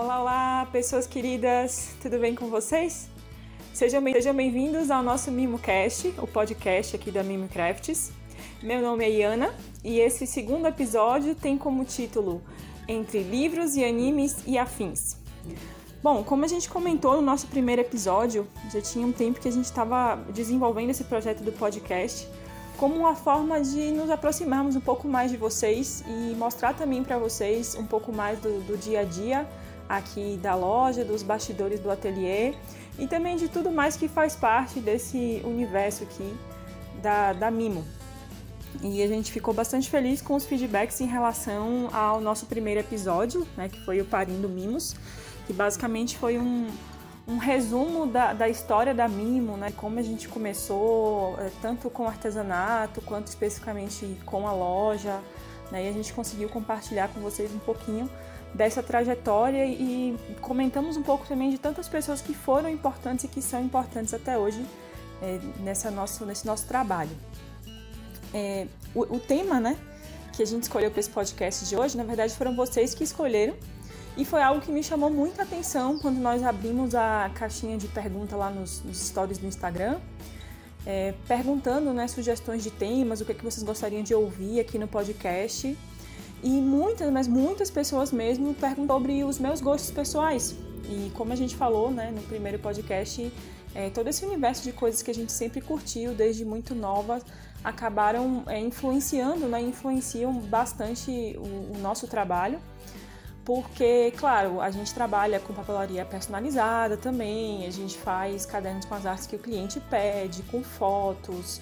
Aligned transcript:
Olá, 0.00 0.20
olá, 0.20 0.68
pessoas 0.70 1.08
queridas, 1.08 1.96
tudo 2.00 2.20
bem 2.20 2.32
com 2.32 2.46
vocês? 2.46 3.08
Sejam 3.74 4.00
bem-vindos 4.00 4.92
ao 4.92 5.02
nosso 5.02 5.28
MimoCast, 5.28 6.14
o 6.18 6.26
podcast 6.28 6.94
aqui 6.94 7.10
da 7.10 7.24
Mimocrafts. 7.24 8.12
Meu 8.62 8.80
nome 8.80 9.04
é 9.04 9.10
Iana 9.10 9.52
e 9.82 9.98
esse 9.98 10.24
segundo 10.24 10.68
episódio 10.68 11.34
tem 11.34 11.58
como 11.58 11.84
título 11.84 12.40
Entre 12.86 13.24
Livros 13.24 13.74
e 13.74 13.84
Animes 13.84 14.36
e 14.46 14.56
Afins. 14.56 15.16
Bom, 16.00 16.22
como 16.22 16.44
a 16.44 16.48
gente 16.48 16.70
comentou 16.70 17.16
no 17.16 17.22
nosso 17.22 17.48
primeiro 17.48 17.82
episódio, 17.82 18.46
já 18.72 18.80
tinha 18.80 19.04
um 19.04 19.10
tempo 19.10 19.40
que 19.40 19.48
a 19.48 19.52
gente 19.52 19.64
estava 19.64 20.14
desenvolvendo 20.32 20.90
esse 20.90 21.02
projeto 21.02 21.42
do 21.42 21.50
podcast 21.50 22.28
como 22.78 22.94
uma 22.94 23.16
forma 23.16 23.60
de 23.60 23.90
nos 23.90 24.08
aproximarmos 24.08 24.76
um 24.76 24.80
pouco 24.80 25.08
mais 25.08 25.32
de 25.32 25.36
vocês 25.36 26.04
e 26.06 26.34
mostrar 26.36 26.74
também 26.74 27.02
para 27.02 27.18
vocês 27.18 27.74
um 27.74 27.84
pouco 27.84 28.12
mais 28.12 28.38
do, 28.38 28.60
do, 28.60 28.78
dia 28.78 29.00
a 29.00 29.04
dia 29.04 29.46
aqui 29.88 30.38
da 30.42 30.54
loja, 30.54 31.04
dos 31.04 31.22
bastidores 31.22 31.80
do 31.80 31.90
ateliê 31.90 32.54
e 32.98 33.06
também 33.06 33.36
de 33.36 33.48
tudo 33.48 33.70
mais 33.70 33.96
que 33.96 34.08
faz 34.08 34.34
parte 34.34 34.80
desse 34.80 35.40
universo 35.44 36.04
aqui 36.04 36.34
da, 37.00 37.32
da 37.32 37.50
Mimo. 37.50 37.84
E 38.82 39.02
a 39.02 39.08
gente 39.08 39.32
ficou 39.32 39.54
bastante 39.54 39.88
feliz 39.88 40.20
com 40.20 40.34
os 40.34 40.44
feedbacks 40.44 41.00
em 41.00 41.06
relação 41.06 41.88
ao 41.92 42.20
nosso 42.20 42.46
primeiro 42.46 42.80
episódio, 42.80 43.46
né, 43.56 43.68
que 43.68 43.80
foi 43.84 44.00
o 44.00 44.04
Parindo 44.04 44.48
Mimos, 44.48 44.94
que 45.46 45.52
basicamente 45.52 46.18
foi 46.18 46.38
um, 46.38 46.68
um 47.26 47.38
resumo 47.38 48.06
da, 48.06 48.32
da 48.32 48.48
história 48.48 48.94
da 48.94 49.06
Mimo, 49.06 49.56
né? 49.56 49.72
Como 49.76 49.98
a 49.98 50.02
gente 50.02 50.28
começou, 50.28 51.38
é, 51.38 51.50
tanto 51.60 51.90
com 51.90 52.06
artesanato 52.06 53.00
quanto 53.02 53.26
especificamente 53.26 54.18
com 54.24 54.46
a 54.48 54.52
loja, 54.52 55.20
né? 55.70 55.84
E 55.84 55.88
a 55.88 55.92
gente 55.92 56.12
conseguiu 56.12 56.48
compartilhar 56.48 57.08
com 57.08 57.20
vocês 57.20 57.52
um 57.52 57.58
pouquinho 57.58 58.08
dessa 58.54 58.82
trajetória 58.82 59.64
e 59.66 60.16
comentamos 60.40 60.96
um 60.96 61.02
pouco 61.02 61.26
também 61.26 61.50
de 61.50 61.58
tantas 61.58 61.88
pessoas 61.88 62.20
que 62.20 62.34
foram 62.34 62.68
importantes 62.68 63.24
e 63.24 63.28
que 63.28 63.42
são 63.42 63.62
importantes 63.62 64.14
até 64.14 64.38
hoje 64.38 64.64
é, 65.22 65.38
nessa 65.60 65.90
nosso, 65.90 66.24
nesse 66.24 66.46
nosso 66.46 66.66
trabalho. 66.66 67.10
É, 68.32 68.66
o, 68.94 69.16
o 69.16 69.20
tema, 69.20 69.60
né, 69.60 69.76
que 70.32 70.42
a 70.42 70.46
gente 70.46 70.62
escolheu 70.62 70.90
para 70.90 71.00
esse 71.00 71.10
podcast 71.10 71.66
de 71.66 71.76
hoje, 71.76 71.96
na 71.96 72.04
verdade 72.04 72.34
foram 72.34 72.54
vocês 72.54 72.94
que 72.94 73.04
escolheram 73.04 73.54
e 74.16 74.24
foi 74.24 74.42
algo 74.42 74.60
que 74.60 74.72
me 74.72 74.82
chamou 74.82 75.10
muita 75.10 75.42
atenção 75.42 75.98
quando 75.98 76.18
nós 76.18 76.42
abrimos 76.42 76.94
a 76.94 77.30
caixinha 77.34 77.78
de 77.78 77.86
pergunta 77.86 78.34
lá 78.36 78.50
nos, 78.50 78.82
nos 78.82 78.98
stories 78.98 79.38
do 79.38 79.46
Instagram, 79.46 80.00
é, 80.84 81.14
perguntando 81.28 81.92
né, 81.92 82.08
sugestões 82.08 82.64
de 82.64 82.70
temas, 82.70 83.20
o 83.20 83.24
que, 83.24 83.30
é 83.30 83.34
que 83.34 83.44
vocês 83.44 83.62
gostariam 83.62 84.02
de 84.02 84.14
ouvir 84.14 84.58
aqui 84.58 84.76
no 84.76 84.88
podcast. 84.88 85.78
E 86.42 86.48
muitas, 86.48 87.10
mas 87.10 87.26
muitas 87.26 87.70
pessoas 87.70 88.12
mesmo 88.12 88.54
perguntam 88.54 88.96
sobre 88.96 89.24
os 89.24 89.38
meus 89.38 89.60
gostos 89.60 89.90
pessoais. 89.90 90.54
E 90.88 91.10
como 91.14 91.32
a 91.32 91.36
gente 91.36 91.56
falou 91.56 91.90
né, 91.90 92.10
no 92.10 92.22
primeiro 92.22 92.58
podcast, 92.58 93.32
é, 93.74 93.90
todo 93.90 94.08
esse 94.08 94.24
universo 94.24 94.62
de 94.62 94.72
coisas 94.72 95.02
que 95.02 95.10
a 95.10 95.14
gente 95.14 95.32
sempre 95.32 95.60
curtiu 95.60 96.14
desde 96.14 96.44
muito 96.44 96.74
nova 96.74 97.20
acabaram 97.62 98.44
é, 98.46 98.58
influenciando, 98.58 99.46
né, 99.46 99.60
influenciam 99.60 100.32
bastante 100.32 101.36
o, 101.38 101.76
o 101.76 101.78
nosso 101.80 102.06
trabalho 102.06 102.60
porque, 103.48 104.12
claro, 104.18 104.60
a 104.60 104.70
gente 104.70 104.92
trabalha 104.92 105.40
com 105.40 105.54
papelaria 105.54 106.04
personalizada 106.04 106.98
também, 106.98 107.66
a 107.66 107.70
gente 107.70 107.96
faz 107.96 108.44
cadernos 108.44 108.84
com 108.84 108.94
as 108.94 109.06
artes 109.06 109.26
que 109.26 109.36
o 109.36 109.38
cliente 109.38 109.80
pede, 109.80 110.42
com 110.42 110.62
fotos, 110.62 111.58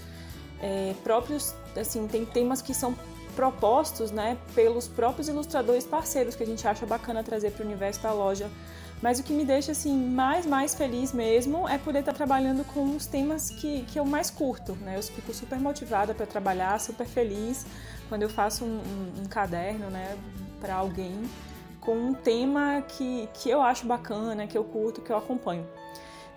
é, 0.60 0.96
próprios, 1.04 1.54
assim, 1.80 2.08
tem 2.08 2.26
temas 2.26 2.60
que 2.60 2.74
são 2.74 2.92
propostos, 3.36 4.10
né, 4.10 4.36
pelos 4.54 4.88
próprios 4.88 5.28
ilustradores 5.28 5.84
parceiros 5.84 6.34
que 6.34 6.42
a 6.42 6.46
gente 6.46 6.66
acha 6.66 6.84
bacana 6.86 7.22
trazer 7.22 7.52
para 7.52 7.62
o 7.62 7.66
universo 7.66 8.02
da 8.02 8.12
loja. 8.12 8.50
Mas 9.02 9.20
o 9.20 9.22
que 9.22 9.34
me 9.34 9.44
deixa 9.44 9.72
assim 9.72 9.94
mais 9.94 10.46
mais 10.46 10.74
feliz 10.74 11.12
mesmo 11.12 11.68
é 11.68 11.76
poder 11.76 11.98
estar 11.98 12.14
trabalhando 12.14 12.64
com 12.72 12.96
os 12.96 13.06
temas 13.06 13.50
que, 13.50 13.82
que 13.82 14.00
eu 14.00 14.06
mais 14.06 14.30
curto, 14.30 14.72
né? 14.76 14.96
Eu 14.96 15.02
fico 15.02 15.34
super 15.34 15.60
motivada 15.60 16.14
para 16.14 16.24
trabalhar, 16.24 16.80
super 16.80 17.06
feliz 17.06 17.66
quando 18.08 18.22
eu 18.22 18.30
faço 18.30 18.64
um, 18.64 18.78
um, 18.78 19.22
um 19.22 19.24
caderno, 19.26 19.90
né, 19.90 20.16
para 20.60 20.76
alguém 20.76 21.28
com 21.80 21.94
um 21.94 22.14
tema 22.14 22.82
que, 22.88 23.28
que 23.34 23.48
eu 23.48 23.62
acho 23.62 23.86
bacana, 23.86 24.46
que 24.46 24.58
eu 24.58 24.64
curto, 24.64 25.00
que 25.00 25.10
eu 25.10 25.16
acompanho. 25.16 25.64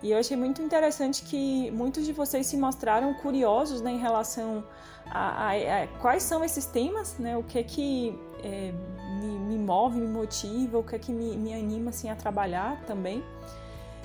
E 0.02 0.12
eu 0.12 0.18
achei 0.18 0.36
muito 0.36 0.62
interessante 0.62 1.22
que 1.22 1.70
muitos 1.72 2.06
de 2.06 2.12
vocês 2.12 2.46
se 2.46 2.56
mostraram 2.56 3.12
curiosos 3.14 3.80
né, 3.80 3.90
em 3.90 3.98
relação 3.98 4.64
a, 5.10 5.48
a, 5.48 5.82
a, 5.82 5.86
quais 6.00 6.22
são 6.22 6.44
esses 6.44 6.66
temas, 6.66 7.16
né, 7.18 7.36
o 7.36 7.42
que 7.42 7.58
é 7.58 7.62
que 7.62 8.18
é, 8.42 8.72
me, 9.20 9.26
me, 9.26 9.58
move, 9.58 9.98
me 9.98 10.06
motiva, 10.06 10.78
o 10.78 10.84
que 10.84 10.96
é 10.96 10.98
que 10.98 11.12
me, 11.12 11.36
me 11.36 11.52
anima 11.52 11.90
assim, 11.90 12.08
a 12.08 12.16
trabalhar 12.16 12.80
também. 12.86 13.22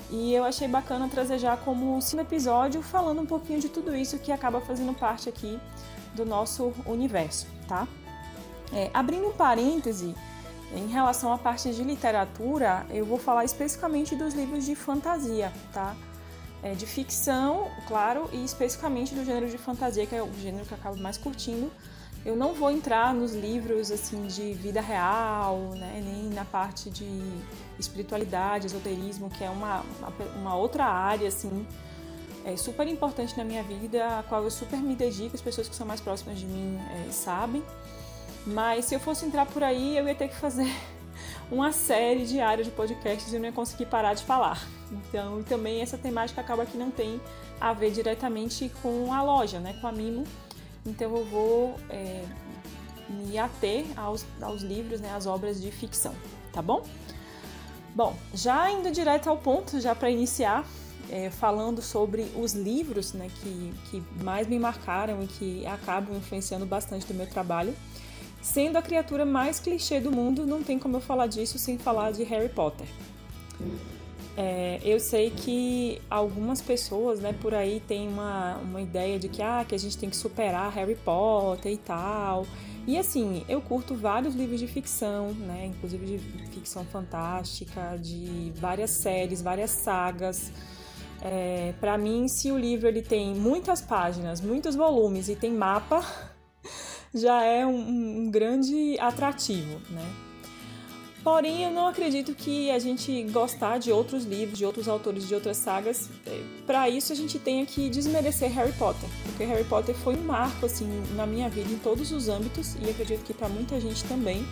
E 0.09 0.33
eu 0.33 0.43
achei 0.43 0.67
bacana 0.67 1.07
trazer 1.09 1.39
já 1.39 1.57
como 1.57 2.01
segundo 2.01 2.27
episódio 2.27 2.81
falando 2.81 3.21
um 3.21 3.25
pouquinho 3.25 3.59
de 3.59 3.69
tudo 3.69 3.95
isso 3.95 4.19
que 4.19 4.31
acaba 4.31 4.61
fazendo 4.61 4.93
parte 4.93 5.29
aqui 5.29 5.59
do 6.13 6.25
nosso 6.25 6.73
universo, 6.85 7.47
tá? 7.67 7.87
É, 8.73 8.89
abrindo 8.93 9.27
um 9.27 9.33
parêntese, 9.33 10.15
em 10.73 10.87
relação 10.87 11.31
à 11.31 11.37
parte 11.37 11.71
de 11.71 11.83
literatura, 11.83 12.85
eu 12.89 13.05
vou 13.05 13.17
falar 13.17 13.45
especificamente 13.45 14.15
dos 14.15 14.33
livros 14.33 14.65
de 14.65 14.75
fantasia, 14.75 15.51
tá? 15.71 15.95
É, 16.65 16.73
de 16.73 16.87
ficção, 16.87 17.69
claro, 17.87 18.27
e 18.33 18.43
especificamente 18.43 19.13
do 19.13 19.23
gênero 19.23 19.47
de 19.47 19.55
fantasia, 19.55 20.03
que 20.07 20.15
é 20.15 20.23
o 20.23 20.33
gênero 20.41 20.65
que 20.65 20.71
eu 20.71 20.77
acabo 20.79 20.97
mais 20.97 21.15
curtindo. 21.15 21.71
Eu 22.25 22.35
não 22.35 22.55
vou 22.55 22.71
entrar 22.71 23.13
nos 23.13 23.35
livros 23.35 23.91
assim 23.91 24.25
de 24.25 24.53
vida 24.53 24.81
real, 24.81 25.59
né, 25.75 26.01
nem 26.03 26.33
na 26.33 26.43
parte 26.43 26.89
de 26.89 27.07
espiritualidade, 27.77 28.65
esoterismo, 28.65 29.29
que 29.29 29.43
é 29.43 29.49
uma, 29.49 29.85
uma 30.35 30.55
outra 30.55 30.85
área 30.85 31.27
assim 31.27 31.67
é 32.45 32.55
super 32.55 32.87
importante 32.87 33.37
na 33.37 33.43
minha 33.43 33.61
vida, 33.61 34.19
a 34.19 34.23
qual 34.23 34.43
eu 34.43 34.51
super 34.51 34.79
me 34.79 34.95
dedico, 34.95 35.35
as 35.35 35.41
pessoas 35.41 35.67
que 35.67 35.75
são 35.75 35.85
mais 35.85 35.99
próximas 35.99 36.39
de 36.39 36.45
mim 36.45 36.79
é, 36.91 37.11
sabem. 37.11 37.63
Mas 38.45 38.85
se 38.85 38.95
eu 38.95 38.99
fosse 38.99 39.25
entrar 39.25 39.45
por 39.47 39.63
aí, 39.63 39.97
eu 39.97 40.07
ia 40.07 40.15
ter 40.15 40.29
que 40.29 40.35
fazer 40.35 40.71
uma 41.51 41.71
série 41.71 42.25
diária 42.25 42.63
de 42.63 42.71
podcasts 42.71 43.31
e 43.31 43.35
eu 43.35 43.39
não 43.39 43.47
ia 43.47 43.53
conseguir 43.53 43.85
parar 43.85 44.13
de 44.13 44.23
falar. 44.23 44.65
Então, 44.91 45.43
também 45.43 45.81
essa 45.81 45.97
temática 45.97 46.41
acaba 46.41 46.65
que 46.65 46.77
não 46.77 46.91
tem 46.91 47.19
a 47.59 47.73
ver 47.73 47.91
diretamente 47.91 48.71
com 48.81 49.13
a 49.13 49.21
loja, 49.21 49.59
né, 49.59 49.77
com 49.79 49.87
a 49.87 49.91
Mimo. 49.91 50.23
Então, 50.85 51.15
eu 51.15 51.25
vou 51.25 51.75
é, 51.89 52.23
me 53.09 53.37
ater 53.37 53.85
aos, 53.95 54.25
aos 54.41 54.61
livros, 54.61 55.01
né, 55.01 55.11
às 55.15 55.25
obras 55.25 55.61
de 55.61 55.71
ficção, 55.71 56.13
tá 56.51 56.61
bom? 56.61 56.83
Bom, 57.95 58.15
já 58.33 58.69
indo 58.69 58.91
direto 58.91 59.29
ao 59.29 59.37
ponto, 59.37 59.79
já 59.79 59.95
para 59.95 60.09
iniciar, 60.09 60.65
é, 61.09 61.29
falando 61.29 61.81
sobre 61.81 62.23
os 62.35 62.53
livros 62.53 63.13
né, 63.13 63.29
que, 63.41 63.73
que 63.89 64.03
mais 64.23 64.47
me 64.47 64.59
marcaram 64.59 65.23
e 65.23 65.27
que 65.27 65.65
acabam 65.65 66.17
influenciando 66.17 66.65
bastante 66.65 67.05
do 67.05 67.13
meu 67.13 67.27
trabalho. 67.27 67.73
Sendo 68.45 68.77
a 68.77 68.81
criatura 68.81 69.25
mais 69.25 69.59
clichê 69.59 69.99
do 69.99 70.11
mundo, 70.11 70.45
não 70.45 70.61
tem 70.61 70.77
como 70.77 70.97
eu 70.97 71.01
falar 71.01 71.25
disso 71.25 71.57
sem 71.57 71.79
falar 71.79 72.11
de 72.11 72.23
Harry 72.23 72.47
Potter. 72.47 72.85
É, 74.37 74.79
eu 74.83 74.99
sei 74.99 75.31
que 75.31 75.99
algumas 76.07 76.61
pessoas, 76.61 77.19
né, 77.19 77.33
por 77.33 77.55
aí 77.55 77.81
tem 77.87 78.07
uma, 78.07 78.57
uma 78.57 78.79
ideia 78.79 79.17
de 79.17 79.27
que, 79.29 79.41
ah, 79.41 79.65
que 79.67 79.73
a 79.73 79.79
gente 79.79 79.97
tem 79.97 80.11
que 80.11 80.15
superar 80.15 80.71
Harry 80.73 80.93
Potter 80.93 81.71
e 81.71 81.77
tal. 81.77 82.45
E 82.85 82.99
assim, 82.99 83.43
eu 83.49 83.59
curto 83.61 83.95
vários 83.95 84.35
livros 84.35 84.59
de 84.59 84.67
ficção, 84.67 85.31
né, 85.33 85.65
inclusive 85.65 86.05
de 86.05 86.19
ficção 86.49 86.85
fantástica, 86.85 87.97
de 87.99 88.53
várias 88.57 88.91
séries, 88.91 89.41
várias 89.41 89.71
sagas. 89.71 90.51
É, 91.19 91.73
para 91.81 91.97
mim, 91.97 92.27
se 92.27 92.51
o 92.51 92.59
livro 92.59 92.87
ele 92.87 93.01
tem 93.01 93.33
muitas 93.33 93.81
páginas, 93.81 94.39
muitos 94.39 94.75
volumes 94.75 95.29
e 95.29 95.35
tem 95.35 95.51
mapa, 95.51 96.34
já 97.15 97.43
é 97.43 97.65
um, 97.65 98.25
um 98.25 98.29
grande 98.29 98.99
atrativo, 98.99 99.81
né? 99.89 100.05
Porém, 101.23 101.63
eu 101.63 101.71
não 101.71 101.87
acredito 101.87 102.35
que 102.35 102.69
a 102.69 102.77
gente 102.77 103.23
gostar 103.31 103.79
de 103.79 103.91
outros 103.91 104.25
livros, 104.25 104.59
de 104.59 104.63
outros 104.63 104.87
autores, 104.87 105.27
de 105.27 105.33
outras 105.33 105.57
sagas, 105.57 106.07
é, 106.27 106.39
para 106.67 106.87
isso 106.87 107.11
a 107.11 107.15
gente 107.15 107.39
tenha 107.39 107.65
que 107.65 107.89
desmerecer 107.89 108.51
Harry 108.53 108.73
Potter, 108.73 109.09
porque 109.23 109.43
Harry 109.43 109.63
Potter 109.63 109.95
foi 109.95 110.15
um 110.15 110.21
marco 110.21 110.67
assim 110.67 110.87
na 111.15 111.25
minha 111.25 111.49
vida 111.49 111.73
em 111.73 111.79
todos 111.79 112.11
os 112.11 112.29
âmbitos 112.29 112.75
e 112.75 112.87
acredito 112.91 113.23
que 113.23 113.33
para 113.33 113.49
muita 113.49 113.81
gente 113.81 114.03
também 114.03 114.45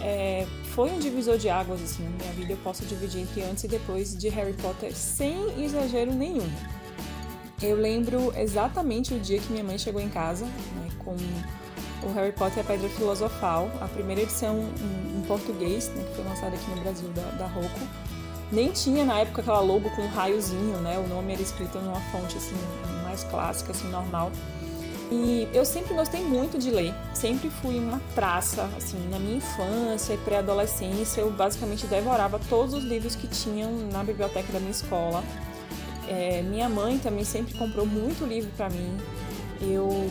é, 0.00 0.46
foi 0.66 0.88
um 0.88 1.00
divisor 1.00 1.36
de 1.36 1.48
águas 1.48 1.82
assim 1.82 2.04
na 2.04 2.10
minha 2.10 2.32
vida. 2.32 2.52
Eu 2.52 2.58
posso 2.58 2.84
dividir 2.84 3.22
entre 3.22 3.42
antes 3.42 3.64
e 3.64 3.68
depois 3.68 4.16
de 4.16 4.28
Harry 4.28 4.54
Potter 4.54 4.94
sem 4.94 5.64
exagero 5.64 6.12
nenhum. 6.12 6.48
Eu 7.60 7.76
lembro 7.76 8.32
exatamente 8.36 9.14
o 9.14 9.18
dia 9.18 9.38
que 9.38 9.50
minha 9.50 9.64
mãe 9.64 9.78
chegou 9.78 10.00
em 10.00 10.08
casa, 10.08 10.44
né, 10.44 10.88
com 10.98 11.16
o 12.02 12.12
Harry 12.12 12.32
Potter 12.32 12.58
e 12.58 12.60
a 12.60 12.64
Pedra 12.64 12.88
Filosofal, 12.88 13.70
a 13.80 13.88
primeira 13.88 14.22
edição 14.22 14.58
em, 14.58 15.18
em 15.18 15.22
português, 15.22 15.88
né, 15.88 16.04
que 16.08 16.16
foi 16.16 16.24
lançada 16.24 16.54
aqui 16.54 16.70
no 16.70 16.80
Brasil 16.80 17.08
da, 17.10 17.22
da 17.38 17.46
Rocco. 17.46 17.80
Nem 18.50 18.70
tinha 18.70 19.04
na 19.04 19.20
época 19.20 19.40
aquela 19.40 19.60
logo 19.60 19.88
com 19.90 20.02
um 20.02 20.08
raiozinho, 20.08 20.76
né? 20.78 20.98
O 20.98 21.08
nome 21.08 21.32
era 21.32 21.40
escrito 21.40 21.78
numa 21.78 22.00
fonte 22.10 22.36
assim 22.36 22.54
mais 23.02 23.24
clássica, 23.24 23.72
assim 23.72 23.88
normal. 23.88 24.30
E 25.10 25.46
eu 25.52 25.64
sempre 25.64 25.92
gostei 25.92 26.22
muito 26.22 26.58
de 26.58 26.70
ler, 26.70 26.94
sempre 27.12 27.50
fui 27.50 27.78
uma 27.78 28.00
traça, 28.14 28.62
assim, 28.78 28.96
na 29.10 29.18
minha 29.18 29.36
infância 29.36 30.14
e 30.14 30.16
pré-adolescência, 30.16 31.20
eu 31.20 31.30
basicamente 31.30 31.86
devorava 31.86 32.40
todos 32.48 32.72
os 32.72 32.82
livros 32.82 33.14
que 33.14 33.26
tinham 33.26 33.70
na 33.92 34.02
biblioteca 34.02 34.50
da 34.50 34.58
minha 34.58 34.70
escola. 34.70 35.22
É, 36.08 36.40
minha 36.40 36.66
mãe 36.66 36.98
também 36.98 37.24
sempre 37.24 37.52
comprou 37.58 37.84
muito 37.84 38.24
livro 38.24 38.50
para 38.56 38.70
mim. 38.70 38.96
Eu 39.60 40.10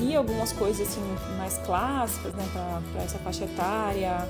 li 0.00 0.16
algumas 0.16 0.52
coisas 0.52 0.88
assim 0.88 1.00
mais 1.36 1.58
clássicas, 1.58 2.32
né, 2.34 2.48
para 2.92 3.02
essa 3.02 3.18
faixa 3.18 3.44
etária. 3.44 4.26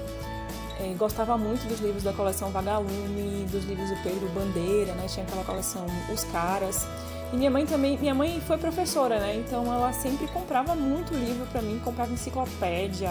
É, 0.80 0.94
gostava 0.94 1.36
muito 1.36 1.68
dos 1.68 1.80
livros 1.80 2.02
da 2.02 2.12
coleção 2.12 2.50
Vagalume, 2.50 3.44
dos 3.50 3.64
livros 3.64 3.90
do 3.90 3.96
Pedro 4.02 4.26
Bandeira, 4.30 4.94
né? 4.94 5.06
Tinha 5.08 5.26
aquela 5.26 5.44
coleção 5.44 5.84
Os 6.12 6.24
Caras. 6.24 6.86
E 7.32 7.36
minha 7.36 7.50
mãe 7.50 7.66
também, 7.66 7.98
minha 7.98 8.14
mãe 8.14 8.40
foi 8.40 8.56
professora, 8.56 9.20
né? 9.20 9.36
Então 9.36 9.72
ela 9.72 9.92
sempre 9.92 10.26
comprava 10.28 10.74
muito 10.74 11.12
livro 11.12 11.46
para 11.52 11.60
mim, 11.60 11.78
comprava 11.84 12.12
enciclopédia, 12.12 13.10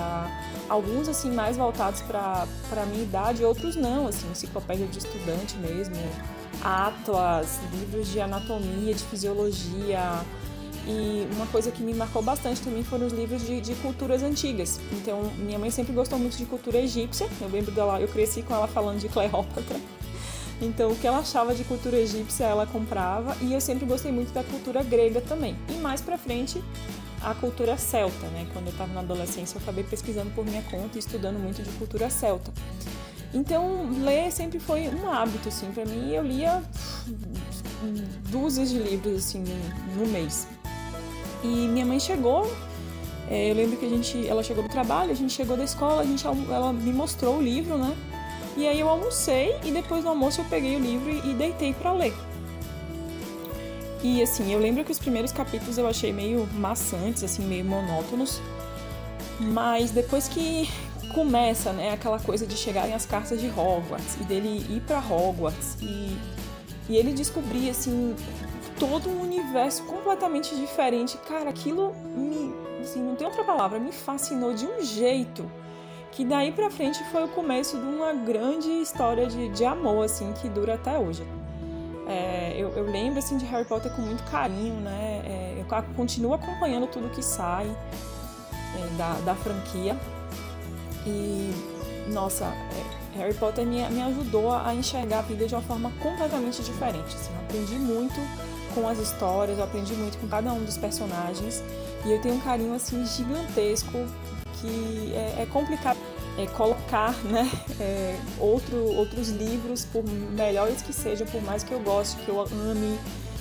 alguns 0.68 1.08
assim 1.08 1.32
mais 1.32 1.56
voltados 1.56 2.02
para 2.02 2.48
para 2.70 2.86
minha 2.88 3.04
idade, 3.04 3.46
outros 3.46 3.76
não, 3.76 4.08
assim, 4.08 4.30
enciclopédia 4.32 4.88
de 4.88 4.98
estudante 4.98 5.56
mesmo, 5.58 5.96
atlas, 6.64 7.60
livros 7.72 8.08
de 8.10 8.20
anatomia, 8.20 8.94
de 8.94 9.04
fisiologia. 9.04 10.02
E 10.90 11.28
uma 11.36 11.46
coisa 11.46 11.70
que 11.70 11.84
me 11.84 11.94
marcou 11.94 12.20
bastante 12.20 12.62
também 12.62 12.84
foram 12.84 13.06
os 13.06 13.14
livros 13.14 13.46
de, 13.46 13.62
de 13.62 13.76
culturas 13.76 14.24
antigas. 14.24 14.80
Então, 14.92 15.22
minha 15.38 15.60
mãe 15.60 15.70
sempre 15.70 15.94
gostou 15.94 16.18
muito 16.18 16.36
de 16.36 16.46
cultura 16.48 16.80
egípcia. 16.80 17.30
Eu 17.40 17.48
lembro 17.48 17.72
dela, 17.72 18.02
eu 18.02 18.08
cresci 18.08 18.42
com 18.42 18.56
ela 18.56 18.68
falando 18.68 18.98
de 18.98 19.08
Cleópatra. 19.08 19.80
Então, 20.60 20.92
o 20.92 20.96
que 20.96 21.06
ela 21.06 21.20
achava 21.20 21.54
de 21.54 21.64
cultura 21.64 21.96
egípcia, 21.96 22.46
ela 22.46 22.66
comprava, 22.66 23.38
e 23.40 23.54
eu 23.54 23.62
sempre 23.62 23.86
gostei 23.86 24.12
muito 24.12 24.34
da 24.34 24.44
cultura 24.44 24.82
grega 24.84 25.22
também. 25.22 25.56
E 25.70 25.74
mais 25.74 26.02
para 26.02 26.18
frente, 26.18 26.62
a 27.22 27.36
cultura 27.36 27.78
celta, 27.78 28.26
né? 28.28 28.48
Quando 28.52 28.66
eu 28.66 28.72
estava 28.72 28.92
na 28.92 29.02
adolescência, 29.02 29.58
eu 29.58 29.62
acabei 29.62 29.84
pesquisando 29.84 30.32
por 30.32 30.44
minha 30.44 30.64
conta 30.64 30.98
e 30.98 31.00
estudando 31.00 31.38
muito 31.38 31.62
de 31.62 31.70
cultura 31.78 32.10
celta. 32.10 32.52
Então, 33.32 33.90
ler 34.04 34.32
sempre 34.32 34.60
foi 34.60 34.90
um 34.90 35.10
hábito, 35.10 35.50
assim, 35.50 35.72
para 35.72 35.86
mim. 35.86 36.12
Eu 36.12 36.24
lia 36.24 36.64
dúzias 38.30 38.72
de 38.72 38.80
livros, 38.80 39.18
assim, 39.18 39.44
no, 39.44 40.04
no 40.04 40.12
mês. 40.12 40.48
E 41.44 41.48
minha 41.48 41.86
mãe 41.86 42.00
chegou, 42.00 42.52
é, 43.30 43.52
eu 43.52 43.56
lembro 43.56 43.78
que 43.78 43.86
a 43.86 43.90
gente, 43.90 44.28
ela 44.28 44.44
chegou 44.44 44.64
do 44.64 44.70
trabalho, 44.70 45.12
a 45.12 45.16
gente 45.16 45.34
chegou 45.34 45.56
da 45.56 45.64
escola, 45.64 46.02
a 46.02 46.06
gente, 46.06 46.26
ela 46.26 46.74
me 46.74 46.92
mostrou 46.92 47.38
o 47.38 47.42
livro, 47.42 47.78
né? 47.78 47.96
E 48.58 48.68
aí 48.68 48.80
eu 48.80 48.90
almocei 48.90 49.56
e 49.64 49.72
depois 49.72 50.04
do 50.04 50.10
almoço 50.10 50.42
eu 50.42 50.46
peguei 50.46 50.76
o 50.76 50.80
livro 50.80 51.10
e 51.10 51.34
deitei 51.34 51.74
para 51.74 51.94
ler. 51.94 52.14
E 54.02 54.22
assim, 54.22 54.52
eu 54.52 54.60
lembro 54.60 54.84
que 54.84 54.92
os 54.92 55.00
primeiros 55.00 55.32
capítulos 55.32 55.78
eu 55.78 55.88
achei 55.88 56.12
meio 56.12 56.48
maçantes, 56.54 57.24
assim, 57.24 57.44
meio 57.44 57.66
monótonos. 57.66 58.42
Mas 59.40 59.92
depois 59.92 60.28
que 60.28 60.70
começa, 61.14 61.72
né, 61.72 61.92
aquela 61.94 62.20
coisa 62.20 62.46
de 62.46 62.56
chegarem 62.56 62.94
as 62.94 63.06
cartas 63.06 63.40
de 63.40 63.48
Hogwarts 63.48 64.18
e 64.20 64.24
dele 64.24 64.66
ir 64.70 64.82
para 64.82 65.00
Hogwarts 65.00 65.78
e, 65.82 66.16
e 66.88 66.96
ele 66.96 67.14
descobrir 67.14 67.70
assim 67.70 68.16
todo 68.80 69.10
um 69.10 69.22
universo 69.22 69.84
completamente 69.84 70.56
diferente, 70.56 71.18
cara, 71.28 71.50
aquilo 71.50 71.94
me, 72.16 72.54
assim, 72.80 73.02
não 73.02 73.16
tem 73.16 73.28
outra 73.28 73.44
palavra, 73.44 73.78
me 73.78 73.92
fascinou 73.92 74.54
de 74.54 74.66
um 74.66 74.82
jeito 74.82 75.50
que 76.12 76.26
daí 76.26 76.52
pra 76.52 76.70
frente 76.70 77.04
foi 77.12 77.24
o 77.24 77.28
começo 77.28 77.78
de 77.78 77.86
uma 77.86 78.14
grande 78.14 78.70
história 78.82 79.28
de, 79.28 79.50
de 79.50 79.64
amor, 79.66 80.06
assim, 80.06 80.34
que 80.34 80.50
dura 80.50 80.76
até 80.76 80.98
hoje. 80.98 81.24
É, 82.08 82.56
eu, 82.58 82.70
eu, 82.70 82.90
lembro, 82.90 83.20
assim, 83.20 83.38
de 83.38 83.46
Harry 83.46 83.66
Potter 83.66 83.92
com 83.96 84.02
muito 84.02 84.24
carinho, 84.32 84.76
né? 84.82 85.22
É, 85.24 85.56
eu 85.60 85.66
continuo 85.96 86.34
acompanhando 86.34 86.88
tudo 86.88 87.10
que 87.10 87.24
sai 87.24 87.68
é, 87.68 88.98
da, 88.98 89.14
da 89.20 89.36
franquia. 89.36 89.96
E, 91.06 91.54
nossa, 92.12 92.46
é, 92.46 93.18
Harry 93.20 93.36
Potter 93.36 93.66
me, 93.66 93.88
me 93.90 94.02
ajudou 94.02 94.52
a 94.52 94.74
enxergar 94.74 95.20
a 95.20 95.22
vida 95.22 95.46
de 95.46 95.54
uma 95.54 95.62
forma 95.62 95.92
completamente 96.02 96.64
diferente. 96.64 97.16
Assim, 97.16 97.32
aprendi 97.46 97.76
muito 97.76 98.20
com 98.70 98.88
as 98.88 98.98
histórias, 99.00 99.58
eu 99.58 99.64
aprendi 99.64 99.94
muito 99.94 100.18
com 100.18 100.28
cada 100.28 100.52
um 100.54 100.64
dos 100.64 100.78
personagens. 100.78 101.64
E 102.06 102.12
eu 102.12 102.22
tenho 102.22 102.36
um 102.36 102.42
carinho, 102.42 102.74
assim, 102.74 103.06
gigantesco 103.06 104.06
que 104.62 105.14
é, 105.14 105.44
é 105.44 105.46
complicado 105.46 105.98
é, 106.38 106.48
colocar 106.48 107.14
né, 107.26 107.50
é, 107.80 108.18
outro, 108.40 108.78
outros 108.96 109.30
livros, 109.30 109.86
por 109.86 110.04
melhores 110.04 110.82
que 110.82 110.94
sejam, 110.94 111.28
por 111.28 111.42
mais 111.42 111.64
que 111.64 111.72
eu 111.72 111.80
goste, 111.80 112.18
que 112.24 112.30
eu 112.30 112.40
ame, 112.42 112.98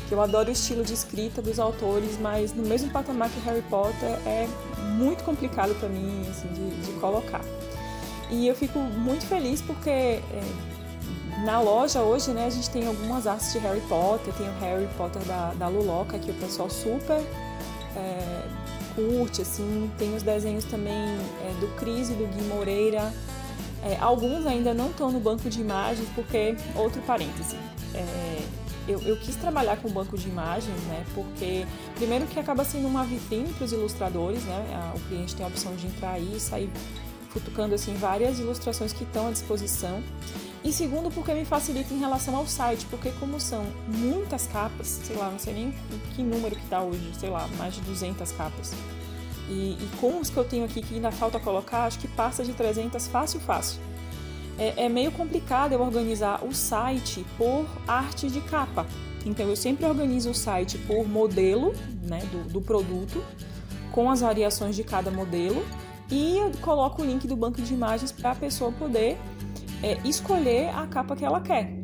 que 0.09 0.15
eu 0.15 0.21
adoro 0.21 0.49
o 0.49 0.53
estilo 0.53 0.83
de 0.83 0.95
escrita 0.95 1.41
dos 1.41 1.59
autores, 1.59 2.19
mas 2.21 2.53
no 2.53 2.67
mesmo 2.67 2.91
patamar 2.91 3.31
que 3.31 3.41
Harry 3.41 3.63
Potter 3.63 4.11
é 4.27 4.49
muito 4.97 5.23
complicado 5.23 5.75
para 5.79 5.89
mim 5.89 6.27
assim, 6.29 6.49
de, 6.49 6.71
de, 6.87 6.93
colocar. 6.99 7.43
E 8.31 8.47
eu 8.47 8.55
fico 8.55 8.79
muito 8.79 9.25
feliz 9.27 9.63
porque 9.63 9.91
é, 9.91 10.23
na 11.45 11.61
loja 11.61 12.03
hoje 12.03 12.31
né, 12.31 12.47
a 12.47 12.51
gente 12.51 12.69
tem 12.71 12.87
algumas 12.87 13.27
artes 13.27 13.53
de 13.53 13.59
Harry 13.59 13.81
Potter, 13.83 14.33
tem 14.35 14.49
o 14.49 14.59
Harry 14.61 14.89
Potter 14.97 15.23
da, 15.23 15.53
da 15.55 15.69
Luloca, 15.69 16.19
que 16.19 16.31
o 16.31 16.35
pessoal 16.35 16.69
super 16.69 17.21
é, 17.97 18.43
curte, 18.95 19.43
assim, 19.43 19.91
tem 19.99 20.15
os 20.15 20.23
desenhos 20.23 20.65
também 20.65 20.93
é, 20.93 21.61
do 21.61 21.69
Cris 21.77 22.11
e 22.11 22.15
do 22.15 22.27
Gui 22.27 22.43
Moreira. 22.45 23.13
É, 23.85 23.97
alguns 24.01 24.45
ainda 24.45 24.75
não 24.75 24.91
estão 24.91 25.11
no 25.11 25.21
banco 25.21 25.49
de 25.49 25.61
imagens, 25.61 26.09
porque, 26.15 26.57
outro 26.75 27.01
parêntese, 27.03 27.57
é, 27.95 28.43
eu, 28.89 29.01
eu, 29.03 29.17
quis 29.19 29.37
trabalhar 29.37 29.77
com 29.77 29.89
banco 29.89 30.17
de 30.17 30.29
imagens, 30.29 30.77
né? 30.85 31.05
Porque, 31.15 31.67
primeiro, 31.95 32.27
que 32.27 32.41
acaba 32.41 32.65
sendo 32.65 32.89
uma 32.89 33.05
vitrine 33.05 33.53
para 33.53 33.65
os 33.67 33.73
ilustradores, 33.73 34.43
né? 34.45 34.93
O 34.97 35.01
cliente 35.09 35.37
tem 35.37 35.45
a 35.45 35.49
opção 35.49 35.77
de 35.77 35.87
entrar 35.87 36.13
aí 36.13 36.37
e 36.37 36.41
sair 36.41 36.71
futucando 37.29 37.75
assim, 37.75 37.95
várias 37.95 38.39
ilustrações 38.39 38.93
que 38.93 39.05
estão 39.05 39.29
à 39.29 39.31
disposição. 39.31 40.03
E 40.65 40.73
segundo, 40.73 41.11
porque 41.11 41.33
me 41.33 41.45
facilita 41.45 41.95
em 41.95 41.99
relação 41.99 42.35
ao 42.37 42.47
site, 42.47 42.85
porque 42.87 43.11
como 43.21 43.41
são 43.41 43.65
muitas 43.87 44.47
capas, 44.47 45.01
sei 45.05 45.17
lá, 45.17 45.31
não 45.31 45.39
sei 45.39 45.55
nem 45.55 45.75
que 46.15 46.23
número 46.23 46.57
que 46.57 46.65
está 46.65 46.81
hoje, 46.81 47.11
sei 47.19 47.31
lá, 47.31 47.47
mais 47.57 47.75
de 47.75 47.81
200 47.83 48.33
capas. 48.33 48.73
E, 49.49 49.79
e, 49.81 49.89
com 49.99 50.21
os 50.21 50.29
que 50.29 50.37
eu 50.37 50.45
tenho 50.45 50.65
aqui 50.65 50.83
que 50.83 50.97
ainda 50.97 51.11
falta 51.11 51.39
colocar, 51.39 51.85
acho 51.85 51.99
que 51.99 52.09
passa 52.09 52.45
de 52.45 52.53
300 52.53 53.07
fácil, 53.07 53.41
fácil. 53.41 53.81
É, 54.59 54.85
é 54.85 54.89
meio 54.89 55.13
complicado 55.13 55.73
eu 55.73 55.81
organizar 55.81 56.45
o 56.45 56.53
site 56.53 57.25
por 57.39 57.65
arte 57.87 58.29
de 58.29 58.41
capa. 58.41 58.85
Então 59.25 59.49
eu 59.49 59.57
sempre 59.57 59.87
organizo 59.87 60.31
o 60.31 60.35
site 60.35 60.77
por 60.79 61.09
modelo 61.09 61.73
né, 62.03 62.21
do, 62.33 62.53
do 62.53 62.61
produto, 62.61 63.23
com 63.93 64.11
as 64.11 64.21
variações 64.21 64.77
de 64.77 64.85
cada 64.85 65.11
modelo, 65.11 65.65
e 66.11 66.39
eu 66.39 66.51
coloco 66.61 67.03
o 67.03 67.05
link 67.05 67.27
do 67.27 67.37
banco 67.37 67.61
de 67.63 67.73
imagens 67.73 68.11
para 68.11 68.33
a 68.33 68.35
pessoa 68.35 68.73
poder 68.73 69.19
é, 69.83 69.99
escolher 70.05 70.69
a 70.71 70.87
capa 70.87 71.15
que 71.17 71.25
ela 71.25 71.41
quer. 71.41 71.79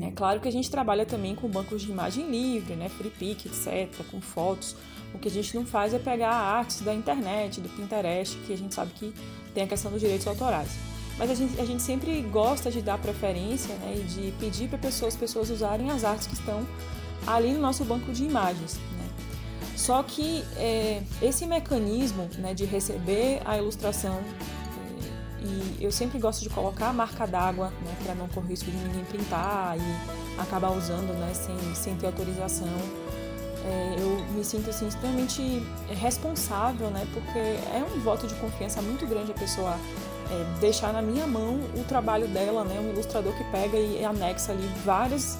É 0.00 0.10
claro 0.10 0.40
que 0.40 0.48
a 0.48 0.52
gente 0.52 0.70
trabalha 0.70 1.06
também 1.06 1.34
com 1.34 1.48
bancos 1.48 1.82
de 1.82 1.90
imagem 1.90 2.28
livre, 2.30 2.74
né, 2.74 2.88
free 2.88 3.10
pick, 3.10 3.46
etc., 3.46 3.88
com 4.10 4.20
fotos. 4.20 4.76
O 5.14 5.18
que 5.18 5.28
a 5.28 5.30
gente 5.30 5.54
não 5.54 5.64
faz 5.64 5.94
é 5.94 5.98
pegar 5.98 6.30
artes 6.30 6.80
da 6.80 6.92
internet, 6.92 7.60
do 7.60 7.68
Pinterest, 7.68 8.36
que 8.38 8.52
a 8.52 8.56
gente 8.56 8.74
sabe 8.74 8.92
que 8.92 9.14
tem 9.54 9.62
a 9.62 9.66
questão 9.66 9.90
dos 9.90 10.00
direitos 10.00 10.26
autorais. 10.26 10.70
Mas 11.16 11.30
a 11.30 11.34
gente, 11.34 11.60
a 11.60 11.64
gente 11.64 11.82
sempre 11.82 12.20
gosta 12.22 12.70
de 12.70 12.82
dar 12.82 12.98
preferência 12.98 13.74
né, 13.76 13.94
e 13.96 14.02
de 14.02 14.32
pedir 14.32 14.68
para 14.68 14.78
pessoas, 14.78 15.16
pessoas 15.16 15.48
usarem 15.48 15.90
as 15.90 16.02
artes 16.02 16.26
que 16.26 16.34
estão 16.34 16.66
ali 17.26 17.52
no 17.52 17.60
nosso 17.60 17.84
banco 17.84 18.12
de 18.12 18.24
imagens. 18.24 18.74
Né? 18.98 19.08
Só 19.76 20.02
que 20.02 20.44
é, 20.56 21.02
esse 21.22 21.46
mecanismo 21.46 22.28
né, 22.38 22.52
de 22.52 22.64
receber 22.64 23.40
a 23.44 23.56
ilustração 23.56 24.20
e 25.44 25.84
eu 25.84 25.92
sempre 25.92 26.18
gosto 26.18 26.42
de 26.42 26.48
colocar 26.48 26.88
a 26.88 26.92
marca 26.92 27.26
d'água, 27.26 27.68
né, 27.84 27.96
para 28.02 28.14
não 28.14 28.26
correr 28.28 28.48
risco 28.48 28.70
de 28.70 28.76
ninguém 28.76 29.04
printar 29.04 29.76
e 29.76 30.40
acabar 30.40 30.70
usando, 30.70 31.12
né, 31.18 31.32
sem, 31.34 31.56
sem 31.74 31.94
ter 31.96 32.06
autorização. 32.06 32.68
É, 33.66 33.96
eu 33.98 34.24
me 34.34 34.44
sinto 34.44 34.68
assim 34.70 34.88
extremamente 34.88 35.62
responsável, 35.88 36.90
né, 36.90 37.06
porque 37.12 37.38
é 37.38 37.84
um 37.94 38.00
voto 38.00 38.26
de 38.26 38.34
confiança 38.34 38.80
muito 38.80 39.06
grande 39.06 39.32
a 39.32 39.34
pessoa 39.34 39.76
é, 40.30 40.60
deixar 40.60 40.92
na 40.92 41.02
minha 41.02 41.26
mão 41.26 41.60
o 41.76 41.84
trabalho 41.84 42.26
dela, 42.28 42.64
né, 42.64 42.80
um 42.80 42.90
ilustrador 42.90 43.34
que 43.34 43.44
pega 43.44 43.76
e 43.76 44.04
anexa 44.04 44.52
ali 44.52 44.66
várias 44.84 45.38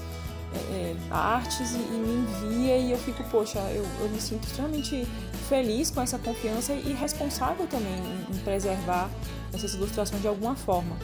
é, 0.55 0.57
é, 0.57 0.97
artes 1.11 1.73
e, 1.73 1.79
e, 1.79 1.81
me 1.81 2.15
envia 2.15 2.77
e 2.77 2.93
eu 2.93 2.99
fico, 2.99 3.25
poxa, 3.25 3.59
eu, 3.75 3.85
eu 4.01 4.09
me 4.09 4.21
sinto 4.21 4.45
extremamente 4.47 5.07
feliz 5.49 5.91
com 5.91 6.01
essa 6.01 6.19
confiança 6.19 6.73
e 6.73 6.93
responsável 6.93 7.67
também 7.67 7.93
em, 7.93 8.35
em 8.35 8.39
preservar 8.39 9.11
essas 9.55 9.75
ilustrações 9.75 10.21
de 10.21 10.29
alguma 10.29 10.55
forma. 10.55 10.97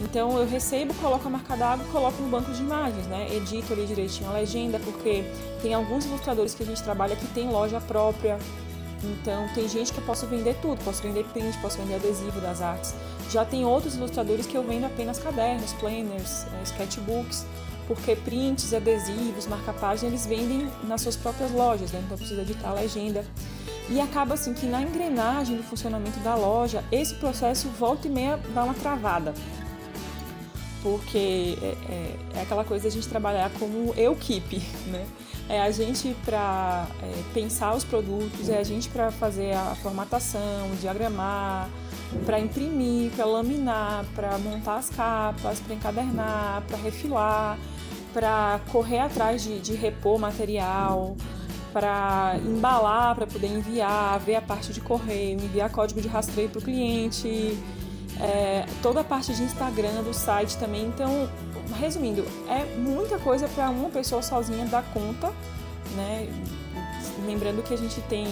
Então 0.00 0.36
eu 0.36 0.48
recebo, 0.48 0.92
coloco 0.94 1.28
a 1.28 1.30
marca 1.30 1.56
d'água 1.56 1.86
e 1.86 1.92
coloco 1.92 2.20
no 2.22 2.28
banco 2.28 2.50
de 2.52 2.60
imagens, 2.60 3.06
né? 3.06 3.28
Edito 3.34 3.72
ali 3.72 3.86
direitinho 3.86 4.28
a 4.30 4.32
legenda, 4.32 4.78
porque 4.80 5.24
tem 5.60 5.74
alguns 5.74 6.04
ilustradores 6.04 6.54
que 6.54 6.62
a 6.62 6.66
gente 6.66 6.82
trabalha 6.82 7.14
que 7.14 7.26
tem 7.28 7.48
loja 7.50 7.80
própria. 7.80 8.38
Então 9.04 9.48
tem 9.54 9.68
gente 9.68 9.92
que 9.92 9.98
eu 9.98 10.04
posso 10.04 10.26
vender 10.26 10.56
tudo, 10.62 10.82
posso 10.84 11.02
vender 11.02 11.24
print, 11.26 11.56
posso 11.58 11.78
vender 11.78 11.96
adesivo 11.96 12.40
das 12.40 12.60
artes. 12.60 12.94
Já 13.30 13.44
tem 13.44 13.64
outros 13.64 13.94
ilustradores 13.94 14.46
que 14.46 14.56
eu 14.56 14.62
vendo 14.62 14.84
apenas 14.86 15.18
cadernos, 15.18 15.72
planners, 15.74 16.46
é, 16.46 16.62
sketchbooks, 16.64 17.46
porque 17.86 18.14
prints, 18.16 18.72
adesivos, 18.72 19.46
marca-página 19.46 20.08
eles 20.08 20.26
vendem 20.26 20.68
nas 20.84 21.00
suas 21.00 21.16
próprias 21.16 21.50
lojas, 21.50 21.92
né? 21.92 22.02
Então 22.04 22.16
precisa 22.16 22.42
editar 22.42 22.70
a 22.70 22.74
legenda. 22.74 23.24
E 23.88 24.00
acaba 24.00 24.34
assim 24.34 24.54
que 24.54 24.66
na 24.66 24.80
engrenagem 24.80 25.56
do 25.56 25.62
funcionamento 25.62 26.18
da 26.20 26.34
loja, 26.34 26.84
esse 26.90 27.14
processo 27.14 27.68
volta 27.68 28.06
e 28.06 28.10
meia 28.10 28.38
dá 28.54 28.64
uma 28.64 28.74
travada. 28.74 29.34
Porque 30.82 31.58
é, 31.62 31.76
é, 31.88 32.16
é 32.38 32.42
aquela 32.42 32.64
coisa 32.64 32.82
de 32.82 32.88
a 32.88 32.90
gente 32.90 33.08
trabalhar 33.08 33.50
como 33.58 33.94
keep, 34.16 34.62
né? 34.86 35.06
É 35.48 35.60
a 35.60 35.70
gente 35.70 36.16
para 36.24 36.86
é, 37.02 37.22
pensar 37.34 37.74
os 37.74 37.84
produtos, 37.84 38.48
é 38.48 38.58
a 38.58 38.62
gente 38.62 38.88
para 38.88 39.10
fazer 39.10 39.52
a 39.52 39.74
formatação, 39.74 40.70
diagramar, 40.80 41.68
para 42.24 42.38
imprimir, 42.38 43.10
para 43.12 43.24
laminar, 43.24 44.04
para 44.14 44.38
montar 44.38 44.76
as 44.76 44.88
capas, 44.88 45.60
para 45.60 45.74
encadernar, 45.74 46.62
para 46.62 46.76
refilar, 46.78 47.58
para 48.12 48.60
correr 48.70 49.00
atrás 49.00 49.42
de, 49.42 49.58
de 49.60 49.74
repor 49.74 50.18
material, 50.18 51.16
para 51.72 52.36
embalar, 52.44 53.14
para 53.14 53.26
poder 53.26 53.46
enviar, 53.46 54.18
ver 54.20 54.36
a 54.36 54.42
parte 54.42 54.72
de 54.72 54.80
correio, 54.80 55.40
enviar 55.40 55.70
código 55.70 56.00
de 56.00 56.08
rastreio 56.08 56.48
para 56.48 56.58
o 56.58 56.62
cliente, 56.62 57.58
é, 58.20 58.66
toda 58.82 59.00
a 59.00 59.04
parte 59.04 59.34
de 59.34 59.42
Instagram 59.42 60.02
do 60.02 60.12
site 60.12 60.56
também. 60.58 60.84
Então, 60.86 61.28
resumindo, 61.78 62.24
é 62.48 62.76
muita 62.76 63.18
coisa 63.18 63.48
para 63.48 63.70
uma 63.70 63.90
pessoa 63.90 64.22
sozinha 64.22 64.66
dar 64.66 64.84
conta, 64.92 65.32
né? 65.96 66.28
Lembrando 67.26 67.62
que 67.62 67.72
a 67.72 67.78
gente 67.78 68.00
tem 68.02 68.26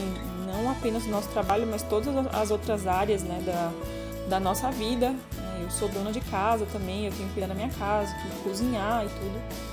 não 0.47 0.71
apenas 0.71 1.05
o 1.07 1.09
nosso 1.09 1.29
trabalho, 1.29 1.67
mas 1.67 1.83
todas 1.83 2.15
as 2.35 2.51
outras 2.51 2.87
áreas 2.87 3.23
né, 3.23 3.41
da, 3.45 3.71
da 4.29 4.41
nossa 4.41 4.71
vida. 4.71 5.15
Eu 5.63 5.71
sou 5.71 5.89
dona 5.89 6.11
de 6.11 6.21
casa 6.23 6.67
também, 6.73 7.07
eu 7.07 7.13
tenho 7.13 7.29
que 7.29 7.35
cuidar 7.35 7.49
da 7.49 7.55
minha 7.55 7.69
casa, 7.71 8.15
cozinhar 8.43 9.05
e 9.05 9.09
tudo. 9.09 9.70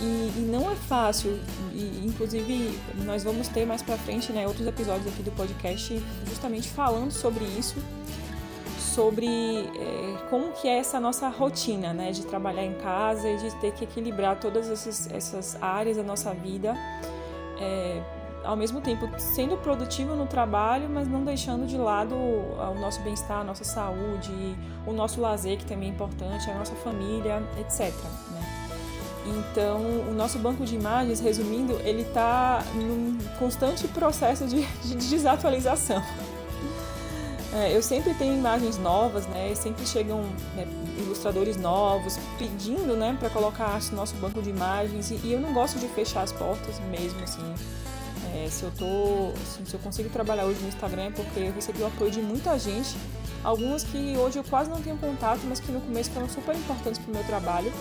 E, 0.00 0.32
e, 0.36 0.48
não 0.50 0.70
é 0.70 0.76
fácil, 0.76 1.38
e, 1.72 2.04
inclusive 2.06 2.78
nós 3.04 3.24
vamos 3.24 3.48
ter 3.48 3.66
mais 3.66 3.82
para 3.82 3.96
frente 3.96 4.32
né, 4.32 4.46
outros 4.46 4.66
episódios 4.66 5.08
aqui 5.08 5.22
do 5.22 5.32
podcast 5.32 6.00
justamente 6.28 6.68
falando 6.68 7.10
sobre 7.10 7.44
isso, 7.44 7.82
sobre 8.78 9.26
é, 9.26 10.26
como 10.30 10.52
que 10.52 10.68
é 10.68 10.78
essa 10.78 11.00
nossa 11.00 11.28
rotina, 11.28 11.92
né, 11.92 12.12
de 12.12 12.24
trabalhar 12.26 12.64
em 12.64 12.74
casa 12.74 13.28
e 13.28 13.38
de 13.38 13.54
ter 13.56 13.72
que 13.72 13.84
equilibrar 13.84 14.38
todas 14.38 14.68
esses, 14.68 15.10
essas 15.10 15.60
áreas 15.60 15.96
da 15.96 16.02
nossa 16.04 16.32
vida, 16.32 16.76
é, 17.60 18.00
ao 18.44 18.56
mesmo 18.56 18.80
tempo 18.80 19.08
sendo 19.18 19.56
produtivo 19.56 20.14
no 20.14 20.26
trabalho, 20.26 20.88
mas 20.88 21.08
não 21.08 21.24
deixando 21.24 21.66
de 21.66 21.76
lado 21.76 22.14
o 22.14 22.74
nosso 22.80 23.00
bem-estar, 23.02 23.40
a 23.40 23.44
nossa 23.44 23.64
saúde, 23.64 24.56
o 24.86 24.92
nosso 24.92 25.20
lazer 25.20 25.58
que 25.58 25.66
também 25.66 25.90
é 25.90 25.92
importante, 25.92 26.48
a 26.50 26.54
nossa 26.54 26.74
família, 26.76 27.42
etc. 27.60 27.92
Então, 29.28 29.80
o 30.08 30.14
nosso 30.14 30.38
banco 30.38 30.64
de 30.64 30.74
imagens, 30.74 31.20
resumindo, 31.20 31.78
ele 31.84 32.02
está 32.02 32.64
num 32.74 33.18
constante 33.38 33.86
processo 33.88 34.46
de, 34.46 34.62
de 34.82 34.94
desatualização. 34.94 36.02
É, 37.52 37.74
eu 37.74 37.82
sempre 37.82 38.12
tenho 38.14 38.34
imagens 38.34 38.76
novas, 38.78 39.26
né? 39.26 39.54
Sempre 39.54 39.86
chegam 39.86 40.22
né, 40.54 40.66
ilustradores 40.98 41.56
novos 41.56 42.18
pedindo, 42.38 42.94
né, 42.94 43.16
para 43.18 43.30
colocar 43.30 43.80
no 43.90 43.96
nosso 43.96 44.14
banco 44.16 44.42
de 44.42 44.50
imagens 44.50 45.10
e, 45.10 45.14
e, 45.24 45.32
eu 45.32 45.40
não 45.40 45.52
gosto 45.54 45.78
de 45.78 45.88
fechar 45.88 46.22
as 46.22 46.32
portas 46.32 46.78
mesmo, 46.90 47.22
assim. 47.22 47.54
É, 48.34 48.48
se 48.50 48.62
eu 48.62 48.70
tô, 48.72 49.32
assim, 49.42 49.64
se 49.64 49.74
eu 49.74 49.80
consigo 49.80 50.10
trabalhar 50.10 50.44
hoje 50.44 50.60
no 50.60 50.68
Instagram 50.68 51.04
é 51.04 51.10
porque 51.10 51.40
eu 51.40 51.52
recebi 51.52 51.80
o 51.80 51.86
apoio 51.86 52.10
de 52.10 52.20
muita 52.20 52.58
gente, 52.58 52.94
algumas 53.42 53.82
que 53.82 54.16
hoje 54.18 54.38
eu 54.38 54.44
quase 54.44 54.68
não 54.68 54.82
tenho 54.82 54.98
contato, 54.98 55.40
mas 55.44 55.58
que 55.58 55.72
no 55.72 55.80
começo 55.80 56.10
foram 56.10 56.28
super 56.28 56.54
importantes 56.54 56.98
para 57.00 57.10
o 57.10 57.14
meu 57.14 57.24
trabalho. 57.24 57.72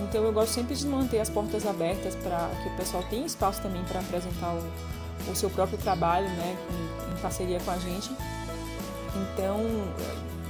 Então 0.00 0.22
eu 0.24 0.32
gosto 0.32 0.52
sempre 0.52 0.74
de 0.74 0.86
manter 0.86 1.20
as 1.20 1.30
portas 1.30 1.66
abertas 1.66 2.14
para 2.16 2.50
que 2.62 2.68
o 2.68 2.76
pessoal 2.76 3.02
tenha 3.08 3.26
espaço 3.26 3.62
também 3.62 3.82
para 3.84 4.00
apresentar 4.00 4.54
o, 4.54 5.30
o, 5.30 5.34
seu 5.34 5.48
próprio 5.48 5.78
trabalho, 5.78 6.28
né, 6.28 6.56
em, 6.70 7.12
em, 7.12 7.20
parceria 7.20 7.58
com 7.60 7.70
a 7.70 7.78
gente. 7.78 8.10
Então, 9.14 9.60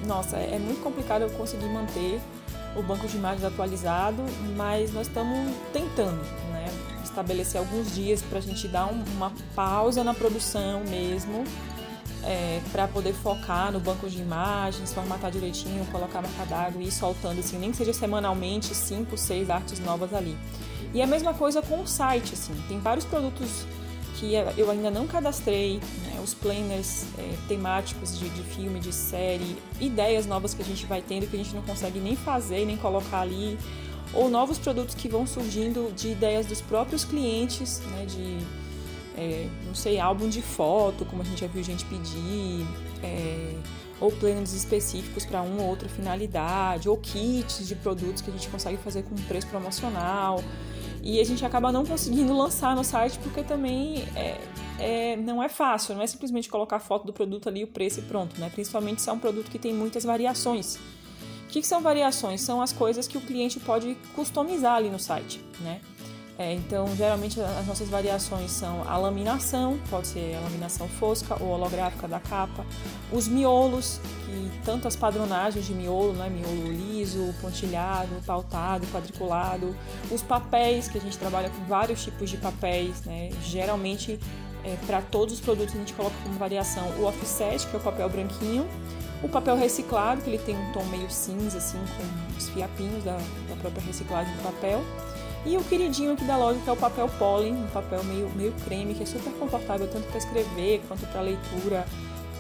nossa, 0.05 0.37
é, 0.37 0.57
é 0.57 0.59
muito 0.59 0.83
complicado 0.83 1.23
eu 1.23 1.31
conseguir 1.31 1.69
manter 1.69 2.21
o 2.75 2.83
banco 2.83 3.07
de 3.07 3.17
imagens 3.17 3.45
atualizado, 3.45 4.23
mas 4.57 4.93
nós 4.93 5.07
estamos 5.07 5.55
tentando, 5.73 6.21
né, 6.51 6.67
estabelecer 7.05 7.61
alguns 7.61 7.95
dias 7.95 8.21
para 8.23 8.39
a 8.39 8.43
gente 8.43 8.67
dar 8.67 8.87
um, 8.87 9.03
uma 9.17 9.33
pausa 9.55 10.03
na 10.03 10.13
produção 10.13 10.81
mesmo 10.85 11.45
é, 12.27 12.61
para 12.73 12.89
poder 12.89 13.15
focar 13.15 13.71
no 13.71 13.79
banco 13.79 14.11
de 14.11 14.21
imagens, 14.21 14.93
formatar 14.93 15.31
direitinho, 15.31 15.87
colocar 15.87 16.21
marca 16.21 16.45
d'água 16.45 16.83
e 16.83 16.89
ir 16.89 16.91
soltando, 16.91 17.39
assim, 17.39 17.57
nem 17.57 17.71
que 17.71 17.77
seja 17.77 17.93
semanalmente, 17.93 18.75
cinco, 18.75 19.17
seis 19.17 19.49
artes 19.49 19.79
novas 19.79 20.13
ali. 20.13 20.37
E 20.93 21.01
a 21.01 21.07
mesma 21.07 21.33
coisa 21.33 21.63
com 21.63 21.81
o 21.81 21.87
site, 21.87 22.35
assim, 22.35 22.55
tem 22.69 22.81
vários 22.81 23.05
produtos 23.05 23.65
que 24.17 24.33
eu 24.57 24.71
ainda 24.71 24.91
não 24.91 25.07
cadastrei, 25.07 25.79
né, 26.05 26.21
os 26.25 26.33
planners 26.33 27.05
é, 27.19 27.35
temáticos 27.47 28.19
de, 28.19 28.29
de, 28.31 28.43
filme, 28.43 28.81
de 28.81 28.93
série, 28.93 29.57
ideias 29.79 30.27
novas 30.27 30.55
que 30.55 30.63
a 30.63 30.65
gente 30.65 30.87
vai 30.87 31.03
tendo 31.03 31.27
que 31.29 31.37
a 31.37 31.39
gente 31.39 31.55
não 31.55 31.63
consegue 31.63 32.01
nem 32.01 32.17
fazer, 32.17 32.65
nem 32.65 32.79
colocar 32.79 33.21
ali, 33.21 33.59
ou 34.15 34.31
novos 34.31 34.59
produtos 34.59 34.95
que 34.95 35.07
vão 35.09 35.27
surgindo 35.27 35.93
de 35.95 36.09
ideias 36.09 36.47
dos 36.47 36.63
próprios 36.63 37.05
clientes, 37.05 37.81
né, 37.81 38.07
de 38.07 38.39
é, 39.17 39.49
não 39.67 39.75
sei, 39.75 39.99
álbum 39.99 40.29
de 40.29 40.43
foto, 40.43 41.05
como 41.07 41.23
a 41.23 41.25
gente 41.25 41.41
já 41.41 41.47
viu 41.47 41.63
gente 41.63 41.85
pedir, 41.87 42.67
é, 43.03 43.55
ou 44.01 44.13
planos 44.13 44.53
específicos 44.53 45.25
para 45.25 45.41
uma 45.43 45.63
ou 45.63 45.69
outra 45.69 45.89
finalidade, 45.89 46.89
ou 46.89 46.97
kits 46.99 47.67
de 47.67 47.75
produtos 47.75 48.21
que 48.21 48.31
a 48.31 48.33
gente 48.33 48.49
consegue 48.49 48.77
fazer 48.77 49.03
com 49.05 49.15
preço 49.27 49.47
promocional. 49.47 50.43
E 51.03 51.21
a 51.21 51.25
gente 51.25 51.45
acaba 51.45 51.73
não 51.73 51.87
conseguindo 51.87 52.35
lançar 52.37 52.77
no 52.77 52.85
site 52.85 53.19
porque 53.21 53.43
também 53.43 54.05
é, 54.15 54.39
é, 54.79 55.17
não 55.17 55.43
é 55.43 55.49
fácil, 55.49 55.95
não 55.95 56.03
é 56.03 56.07
simplesmente 56.07 56.49
colocar 56.49 56.77
a 56.77 56.81
foto 56.81 57.07
do 57.07 57.13
produto 57.13 57.49
ali, 57.49 57.65
o 57.65 57.69
preço 57.69 58.01
e 58.01 58.03
pronto, 58.03 58.39
né? 58.39 58.51
Principalmente 58.51 59.01
se 59.01 59.09
é 59.09 59.13
um 59.13 59.19
produto 59.19 59.51
que 59.51 59.59
tem 59.59 59.73
muitas 59.73 60.05
variações. 60.05 60.77
O 61.45 61.49
que, 61.49 61.61
que 61.61 61.67
são 61.67 61.81
variações? 61.81 62.43
São 62.43 62.61
as 62.61 62.73
coisas 62.73 63.07
que 63.07 63.17
o 63.17 63.21
cliente 63.21 63.61
pode 63.61 63.97
customizar 64.15 64.75
ali 64.75 64.91
no 64.91 64.99
site, 64.99 65.41
né? 65.61 65.81
É, 66.39 66.53
então, 66.53 66.95
geralmente 66.95 67.41
as 67.41 67.67
nossas 67.67 67.89
variações 67.89 68.51
são 68.51 68.87
a 68.87 68.99
laminação, 68.99 69.79
pode 69.89 70.09
ser 70.09 70.37
a 70.37 70.41
laminação 70.41 70.87
fosca 70.87 71.43
ou 71.43 71.49
holográfica 71.49 72.07
da 72.07 72.21
capa, 72.21 72.65
os 73.11 73.27
miolos, 73.27 73.99
que 74.27 74.51
tanto 74.63 74.87
as 74.87 74.95
padronagens 74.95 75.65
de 75.65 75.73
miolo, 75.73 76.13
né, 76.13 76.29
miolo 76.29 76.71
liso, 76.71 77.35
pontilhado, 77.41 78.15
pautado, 78.27 78.87
quadriculado, 78.89 79.75
os 80.11 80.23
papéis, 80.23 80.89
que 80.89 80.99
a 80.99 81.01
gente 81.01 81.17
trabalha 81.17 81.49
com 81.49 81.65
vários 81.65 82.05
tipos 82.05 82.29
de 82.29 82.37
papéis, 82.37 83.03
né, 83.07 83.31
geralmente 83.43 84.21
é, 84.63 84.77
para 84.87 85.01
todos 85.01 85.33
os 85.33 85.41
produtos 85.41 85.75
a 85.75 85.79
gente 85.79 85.95
coloca 85.95 86.17
como 86.23 86.35
variação 86.35 86.87
o 86.99 87.05
offset, 87.05 87.67
que 87.67 87.77
é 87.77 87.79
o 87.79 87.83
papel 87.83 88.11
branquinho, 88.11 88.69
o 89.23 89.29
papel 89.29 89.57
reciclado, 89.57 90.21
que 90.21 90.29
ele 90.29 90.39
tem 90.39 90.55
um 90.55 90.73
tom 90.73 90.85
meio 90.85 91.11
cinza, 91.11 91.57
assim, 91.57 91.79
com 91.79 92.37
os 92.37 92.51
fiapinhos 92.51 93.03
da, 93.03 93.17
da 93.49 93.57
própria 93.59 93.83
reciclagem 93.83 94.35
do 94.37 94.43
papel, 94.43 94.85
e 95.47 95.57
o 95.57 95.63
queridinho 95.63 96.13
aqui 96.13 96.25
da 96.25 96.37
loja 96.37 96.59
que 96.59 96.69
é 96.69 96.73
o 96.73 96.77
papel 96.77 97.09
pólen, 97.19 97.55
um 97.55 97.69
papel 97.69 98.03
meio, 98.03 98.29
meio 98.31 98.53
creme, 98.65 98.95
que 98.95 99.05
é 99.05 99.07
super 99.07 99.33
confortável 99.35 99.87
tanto 99.87 100.09
para 100.09 100.19
escrever 100.19 100.83
quanto 100.89 101.07
para 101.07 101.21
leitura. 101.21 101.87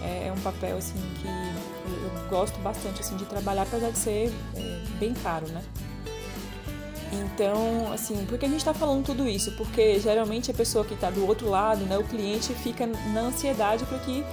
É, 0.02 0.26
é, 0.26 0.32
um 0.32 0.40
papel 0.40 0.76
assim 0.76 0.98
que 1.20 1.26
eu, 1.26 2.28
gosto 2.28 2.58
bastante 2.58 3.00
assim 3.00 3.16
de 3.16 3.24
trabalhar, 3.24 3.62
apesar 3.62 3.90
de 3.90 3.98
ser 3.98 4.32
é, 4.56 4.82
bem 4.98 5.14
caro, 5.14 5.46
né? 5.48 5.62
Então, 7.12 7.92
assim, 7.92 8.26
por 8.26 8.36
que 8.36 8.44
a 8.44 8.48
gente 8.48 8.58
está 8.58 8.74
falando 8.74 9.04
tudo 9.04 9.28
isso? 9.28 9.52
Porque 9.52 10.00
geralmente 10.00 10.50
a 10.50 10.54
pessoa 10.54 10.84
que 10.84 10.94
está 10.94 11.08
do 11.08 11.24
outro 11.26 11.48
lado, 11.48 11.84
né, 11.84 11.96
o 11.96 12.04
cliente 12.04 12.52
fica 12.54 12.86
na 12.86 13.20
ansiedade 13.20 13.84
para 13.84 13.98
que 14.00 14.24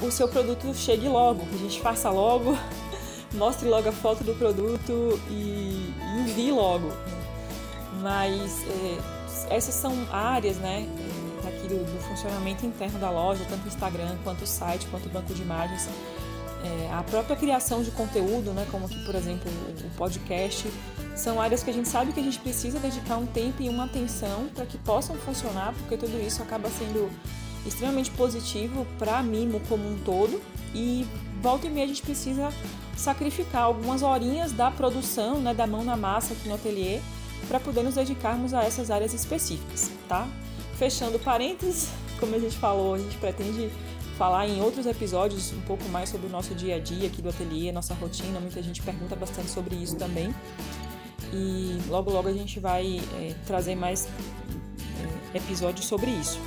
o 0.00 0.10
seu 0.10 0.26
produto 0.26 0.74
chegue 0.74 1.06
logo, 1.08 1.46
que 1.46 1.54
a 1.54 1.58
gente 1.58 1.80
faça 1.80 2.10
logo, 2.10 2.56
mostre 3.34 3.68
logo 3.68 3.88
a 3.88 3.92
foto 3.92 4.24
do 4.24 4.34
produto 4.34 5.20
e 5.30 5.92
envie 6.18 6.50
logo. 6.50 6.90
Mas 8.02 8.64
é, 8.66 9.56
essas 9.56 9.74
são 9.74 9.94
áreas, 10.12 10.56
né, 10.56 10.86
aqui 11.46 11.68
do, 11.68 11.84
do, 11.84 12.02
funcionamento 12.02 12.66
interno 12.66 12.98
da 12.98 13.10
loja, 13.10 13.44
tanto 13.48 13.64
o 13.64 13.68
Instagram, 13.68 14.16
quanto 14.24 14.42
o 14.42 14.46
site, 14.46 14.86
quanto 14.86 15.06
o 15.06 15.08
banco 15.08 15.32
de 15.32 15.42
imagens. 15.42 15.88
É, 16.64 16.92
a 16.92 17.02
própria 17.02 17.34
criação 17.36 17.82
de 17.82 17.90
conteúdo, 17.90 18.52
né, 18.52 18.66
como 18.70 18.86
aqui, 18.86 19.04
por 19.04 19.14
exemplo, 19.14 19.50
o, 19.50 19.86
o 19.86 19.90
podcast, 19.96 20.68
são 21.16 21.40
áreas 21.40 21.62
que 21.62 21.70
a 21.70 21.72
gente 21.72 21.88
sabe 21.88 22.12
que 22.12 22.20
a 22.20 22.22
gente 22.22 22.38
precisa 22.38 22.78
dedicar 22.78 23.16
um 23.16 23.26
tempo 23.26 23.62
e 23.62 23.68
uma 23.68 23.84
atenção 23.84 24.48
para 24.54 24.64
que 24.66 24.78
possam 24.78 25.16
funcionar, 25.16 25.72
porque 25.74 25.96
tudo 25.96 26.20
isso 26.24 26.42
acaba 26.42 26.68
sendo 26.70 27.10
extremamente 27.66 28.10
positivo 28.12 28.86
para 28.98 29.18
a 29.18 29.22
Mimo 29.22 29.60
como 29.68 29.88
um 29.88 29.98
todo 29.98 30.40
e 30.74 31.06
volta 31.40 31.66
e 31.66 31.70
meia 31.70 31.84
a 31.84 31.88
gente 31.88 32.02
precisa 32.02 32.52
sacrificar 32.96 33.62
algumas 33.62 34.02
horinhas 34.02 34.52
da 34.52 34.70
produção, 34.70 35.40
né, 35.40 35.54
da 35.54 35.66
mão 35.66 35.84
na 35.84 35.96
massa 35.96 36.32
aqui 36.32 36.48
no 36.48 36.54
ateliê 36.54 37.00
para 37.48 37.60
poder 37.60 37.82
nos 37.82 37.94
dedicarmos 37.94 38.54
a 38.54 38.64
essas 38.64 38.90
áreas 38.90 39.12
específicas, 39.12 39.90
tá? 40.08 40.28
Fechando 40.78 41.18
parênteses, 41.18 41.90
como 42.18 42.34
a 42.34 42.38
gente 42.38 42.56
falou, 42.56 42.94
a 42.94 42.98
gente 42.98 43.16
pretende 43.18 43.70
falar 44.16 44.46
em 44.46 44.60
outros 44.60 44.86
episódios 44.86 45.52
um 45.52 45.60
pouco 45.62 45.88
mais 45.88 46.08
sobre 46.08 46.26
o 46.26 46.30
nosso 46.30 46.54
dia 46.54 46.76
a 46.76 46.78
dia 46.78 47.08
aqui 47.08 47.20
do 47.20 47.28
ateliê, 47.28 47.72
nossa 47.72 47.94
rotina. 47.94 48.38
Muita 48.38 48.62
gente 48.62 48.82
pergunta 48.82 49.16
bastante 49.16 49.50
sobre 49.50 49.74
isso 49.74 49.96
também. 49.96 50.34
E 51.32 51.78
logo, 51.88 52.10
logo 52.10 52.28
a 52.28 52.32
gente 52.32 52.60
vai 52.60 53.00
é, 53.20 53.34
trazer 53.46 53.74
mais 53.74 54.06
é, 55.34 55.38
episódios 55.38 55.86
sobre 55.86 56.10
isso. 56.10 56.38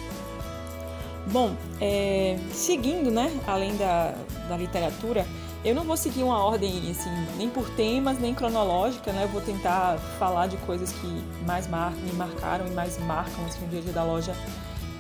Bom, 1.31 1.55
é, 1.81 2.37
seguindo, 2.53 3.09
né, 3.09 3.31
além 3.47 3.75
da, 3.77 4.13
da 4.47 4.55
literatura, 4.55 5.25
eu 5.65 5.74
não 5.74 5.84
vou 5.84 5.98
seguir 5.98 6.22
uma 6.22 6.38
ordem, 6.43 6.91
assim, 6.91 7.10
nem 7.38 7.50
por 7.50 7.67
temas, 7.72 8.19
nem 8.19 8.36
cronológica, 8.36 9.12
né? 9.12 9.24
Eu 9.24 9.29
vou 9.29 9.41
tentar 9.41 9.98
falar 10.19 10.45
de 10.45 10.57
coisas 10.57 10.91
que 10.91 11.24
mais 11.45 11.67
mar 11.67 11.91
me 11.91 12.13
marcaram 12.13 12.67
e 12.67 12.69
mais 12.69 13.00
marcam, 13.00 13.43
assim, 13.45 13.62
no 13.62 13.67
dia 13.69 13.79
a 13.79 13.81
dia 13.81 13.93
da 13.93 14.03
loja 14.03 14.36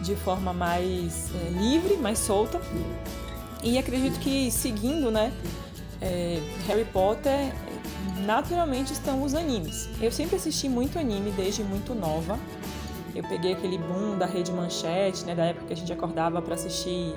de 0.01 0.15
forma 0.15 0.51
mais 0.51 1.29
é, 1.35 1.49
livre, 1.51 1.95
mais 1.97 2.17
solta. 2.17 2.59
E 3.63 3.77
acredito 3.77 4.19
que 4.19 4.49
seguindo, 4.49 5.11
né, 5.11 5.31
é, 6.01 6.41
Harry 6.67 6.85
Potter, 6.85 7.53
naturalmente 8.25 8.91
estão 8.91 9.21
os 9.21 9.35
animes. 9.35 9.87
Eu 10.01 10.11
sempre 10.11 10.35
assisti 10.35 10.67
muito 10.67 10.97
anime 10.97 11.31
desde 11.31 11.63
muito 11.63 11.93
nova. 11.93 12.39
Eu 13.13 13.23
peguei 13.23 13.53
aquele 13.53 13.77
boom 13.77 14.17
da 14.17 14.25
rede 14.25 14.51
manchete, 14.51 15.25
né, 15.25 15.35
da 15.35 15.45
época 15.45 15.67
que 15.67 15.73
a 15.73 15.77
gente 15.77 15.93
acordava 15.93 16.41
para 16.41 16.55
assistir 16.55 17.13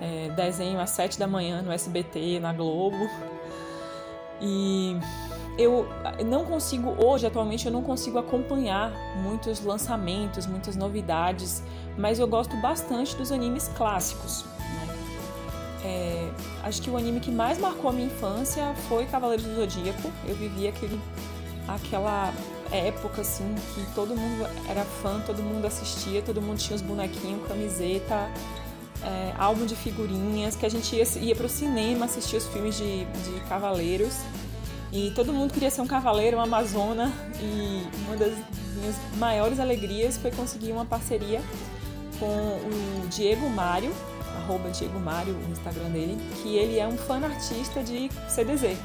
é, 0.00 0.28
desenho 0.30 0.80
às 0.80 0.90
sete 0.90 1.18
da 1.18 1.26
manhã 1.26 1.62
no 1.62 1.72
SBT, 1.72 2.40
na 2.40 2.52
Globo. 2.52 3.08
E 4.40 4.96
eu 5.58 5.86
não 6.26 6.44
consigo, 6.44 6.94
hoje, 7.02 7.26
atualmente, 7.26 7.66
eu 7.66 7.72
não 7.72 7.82
consigo 7.82 8.18
acompanhar 8.18 8.92
muitos 9.22 9.62
lançamentos, 9.64 10.46
muitas 10.46 10.76
novidades, 10.76 11.62
mas 11.96 12.18
eu 12.18 12.28
gosto 12.28 12.54
bastante 12.58 13.16
dos 13.16 13.32
animes 13.32 13.68
clássicos. 13.68 14.44
Né? 14.44 14.96
É, 15.84 16.30
acho 16.62 16.82
que 16.82 16.90
o 16.90 16.96
anime 16.96 17.20
que 17.20 17.30
mais 17.30 17.58
marcou 17.58 17.88
a 17.88 17.92
minha 17.92 18.06
infância 18.06 18.74
foi 18.88 19.06
Cavaleiros 19.06 19.46
do 19.46 19.54
Zodíaco. 19.54 20.12
Eu 20.28 20.34
vivi 20.36 20.68
aquele, 20.68 21.00
aquela 21.66 22.34
época 22.70 23.22
assim 23.22 23.54
que 23.74 23.94
todo 23.94 24.14
mundo 24.14 24.46
era 24.68 24.84
fã, 24.84 25.20
todo 25.24 25.42
mundo 25.42 25.64
assistia, 25.66 26.20
todo 26.20 26.42
mundo 26.42 26.58
tinha 26.58 26.76
os 26.76 26.82
bonequinhos, 26.82 27.46
camiseta, 27.46 28.28
é, 29.04 29.32
álbum 29.38 29.66
de 29.66 29.76
figurinhas, 29.76 30.56
que 30.56 30.66
a 30.66 30.68
gente 30.68 30.94
ia, 30.94 31.04
ia 31.18 31.34
pro 31.34 31.48
cinema 31.48 32.06
assistir 32.06 32.36
os 32.36 32.46
filmes 32.46 32.76
de, 32.76 33.04
de 33.04 33.40
cavaleiros. 33.48 34.14
E 34.92 35.10
todo 35.14 35.32
mundo 35.32 35.52
queria 35.52 35.70
ser 35.70 35.80
um 35.80 35.86
cavaleiro, 35.86 36.36
uma 36.36 36.44
amazona. 36.44 37.12
E 37.40 37.86
uma 38.06 38.16
das 38.16 38.32
minhas 38.76 38.96
maiores 39.16 39.60
alegrias 39.60 40.16
foi 40.16 40.30
conseguir 40.30 40.72
uma 40.72 40.84
parceria 40.84 41.42
com 42.18 42.26
o 42.26 43.06
Diego 43.08 43.48
Mário, 43.50 43.92
arroba 44.36 44.70
Diego 44.70 44.98
Mário, 44.98 45.34
o 45.34 45.52
Instagram 45.52 45.90
dele, 45.90 46.18
que 46.42 46.56
ele 46.56 46.78
é 46.78 46.86
um 46.86 46.96
fã 46.96 47.22
artista 47.22 47.82
de 47.82 48.10
CDZ. 48.28 48.76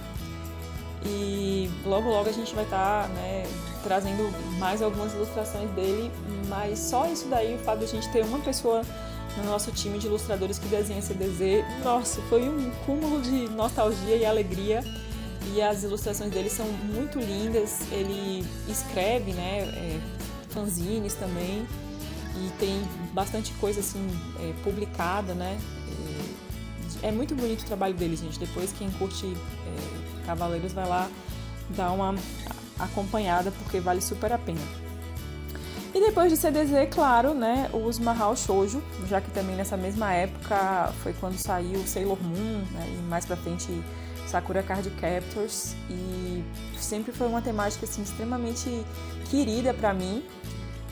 E 1.06 1.70
logo 1.86 2.10
logo 2.10 2.30
a 2.30 2.34
gente 2.34 2.53
vai 2.53 2.63
estar 2.63 3.03
tá, 3.03 3.08
né, 3.10 3.44
trazendo 3.84 4.32
mais 4.60 4.82
algumas 4.82 5.13
ilustrações 5.13 5.70
dele, 5.72 6.12
mas 6.48 6.77
só 6.77 7.08
isso 7.08 7.27
daí, 7.27 7.56
o 7.56 7.60
fato 7.60 7.80
de 7.80 7.86
a 7.86 7.88
gente 7.88 8.10
ter 8.12 8.24
uma 8.24 8.39
pessoa 8.39 8.84
no 9.38 9.43
nosso 9.45 9.71
time 9.71 9.97
de 9.97 10.07
ilustradores 10.07 10.59
que 10.59 10.67
desenha 10.67 11.01
CDZ, 11.01 11.63
nossa, 11.83 12.21
foi 12.23 12.47
um 12.47 12.71
cúmulo 12.85 13.21
de 13.21 13.50
nostalgia 13.50 14.15
e 14.15 14.25
alegria. 14.25 14.83
E 15.53 15.61
as 15.61 15.83
ilustrações 15.83 16.31
dele 16.31 16.50
são 16.50 16.65
muito 16.67 17.19
lindas. 17.19 17.79
Ele 17.91 18.45
escreve, 18.69 19.33
né, 19.33 19.61
é, 19.61 20.00
fanzines 20.50 21.15
também 21.15 21.65
e 22.35 22.50
tem 22.59 22.81
bastante 23.13 23.51
coisa 23.53 23.79
assim 23.79 24.07
é, 24.39 24.53
publicada, 24.63 25.33
né? 25.33 25.57
É, 27.03 27.07
é, 27.07 27.11
muito 27.11 27.35
bonito 27.35 27.61
o 27.61 27.65
trabalho 27.65 27.93
dele, 27.93 28.15
gente. 28.15 28.39
Depois 28.39 28.71
quem 28.71 28.89
curte 28.91 29.25
é, 29.25 30.25
Cavaleiros 30.25 30.73
vai 30.73 30.88
lá 30.88 31.09
dar 31.69 31.91
uma 31.91 32.15
acompanhada 32.79 33.51
porque 33.51 33.79
vale 33.79 34.01
super 34.01 34.31
a 34.31 34.38
pena. 34.38 34.61
E 35.93 36.00
depois 36.00 36.31
de 36.31 36.38
CDZ, 36.38 36.88
claro, 36.89 37.33
né, 37.33 37.69
os 37.74 38.00
Mahou 38.00 38.33
Shoujo, 38.33 38.81
já 39.07 39.19
que 39.19 39.29
também 39.31 39.57
nessa 39.57 39.75
mesma 39.75 40.13
época 40.13 40.93
foi 41.03 41.12
quando 41.12 41.38
saiu 41.38 41.85
Sailor 41.85 42.18
Moon, 42.22 42.63
né, 42.72 42.87
e 42.98 43.09
mais 43.09 43.25
pra 43.25 43.35
frente 43.35 43.68
Sakura 44.25 44.63
Card 44.63 44.89
Captors, 44.92 45.75
e 45.89 46.42
sempre 46.77 47.11
foi 47.11 47.27
uma 47.27 47.42
temática 47.42 47.85
assim 47.85 48.03
extremamente 48.03 48.85
querida 49.29 49.74
para 49.74 49.94
mim, 49.94 50.24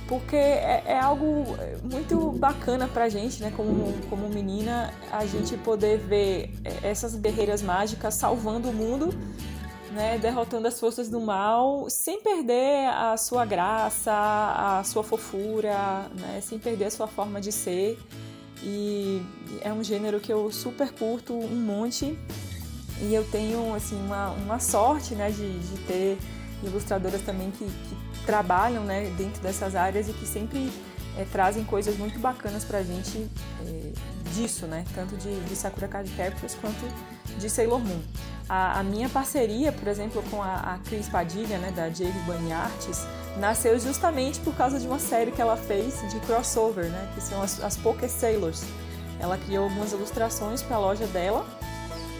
porque 0.05 0.35
é, 0.35 0.83
é, 0.85 0.99
algo 0.99 1.45
muito 1.81 2.31
bacana 2.33 2.85
pra 2.85 3.07
gente, 3.07 3.41
né, 3.41 3.53
como, 3.55 3.93
como 4.09 4.27
menina, 4.27 4.93
a 5.13 5.25
gente 5.25 5.55
poder 5.55 5.97
ver 5.99 6.53
essas 6.83 7.15
guerreiras 7.15 7.61
mágicas 7.61 8.15
salvando 8.15 8.69
o 8.69 8.73
mundo 8.73 9.13
né, 9.91 10.17
derrotando 10.17 10.67
as 10.67 10.79
forças 10.79 11.09
do 11.09 11.19
mal 11.19 11.89
sem 11.89 12.21
perder 12.21 12.89
a 12.89 13.17
sua 13.17 13.45
graça, 13.45 14.11
a 14.13 14.83
sua 14.83 15.03
fofura, 15.03 16.09
né, 16.15 16.39
sem 16.41 16.59
perder 16.59 16.85
a 16.85 16.91
sua 16.91 17.07
forma 17.07 17.41
de 17.41 17.51
ser. 17.51 17.99
E 18.61 19.21
é 19.61 19.71
um 19.71 19.83
gênero 19.83 20.19
que 20.19 20.31
eu 20.31 20.51
super 20.51 20.91
curto 20.91 21.33
um 21.33 21.55
monte 21.55 22.17
e 23.01 23.13
eu 23.13 23.23
tenho 23.31 23.73
assim 23.73 23.95
uma, 23.95 24.31
uma 24.31 24.59
sorte 24.59 25.15
né, 25.15 25.31
de, 25.31 25.59
de 25.59 25.77
ter 25.85 26.17
ilustradoras 26.63 27.21
também 27.21 27.51
que, 27.51 27.65
que 27.65 28.25
trabalham 28.25 28.83
né, 28.83 29.11
dentro 29.17 29.41
dessas 29.41 29.75
áreas 29.75 30.09
e 30.09 30.13
que 30.13 30.25
sempre 30.25 30.69
é, 31.17 31.25
trazem 31.31 31.63
coisas 31.63 31.97
muito 31.97 32.19
bacanas 32.19 32.63
pra 32.63 32.83
gente 32.83 33.29
é, 33.65 33.91
disso, 34.33 34.65
né? 34.67 34.85
Tanto 34.93 35.15
de, 35.17 35.39
de 35.41 35.55
Sakura 35.55 35.87
Card 35.87 36.09
Captors 36.11 36.55
quanto 36.55 36.79
de 37.37 37.49
Sailor 37.49 37.79
Moon. 37.79 38.01
A, 38.49 38.79
a, 38.79 38.83
minha 38.83 39.07
parceria, 39.07 39.71
por 39.71 39.87
exemplo, 39.87 40.23
com 40.31 40.41
a, 40.41 40.55
a 40.55 40.77
Cris 40.79 41.07
Padilha, 41.07 41.59
né, 41.59 41.71
da 41.71 41.87
Bunny 42.25 42.51
Arts, 42.51 43.05
nasceu 43.37 43.79
justamente 43.79 44.39
por 44.39 44.55
causa 44.55 44.79
de 44.79 44.87
uma 44.87 44.97
série 44.97 45.31
que 45.31 45.39
ela 45.39 45.55
fez 45.55 46.01
de 46.09 46.19
crossover, 46.21 46.85
né, 46.85 47.11
que 47.13 47.21
são 47.21 47.41
as, 47.43 47.63
as 47.63 47.77
Poké 47.77 48.07
Sailors. 48.07 48.63
Ela 49.19 49.37
criou 49.37 49.65
algumas 49.65 49.91
ilustrações 49.91 50.63
para 50.63 50.77
a 50.77 50.79
loja 50.79 51.05
dela 51.07 51.45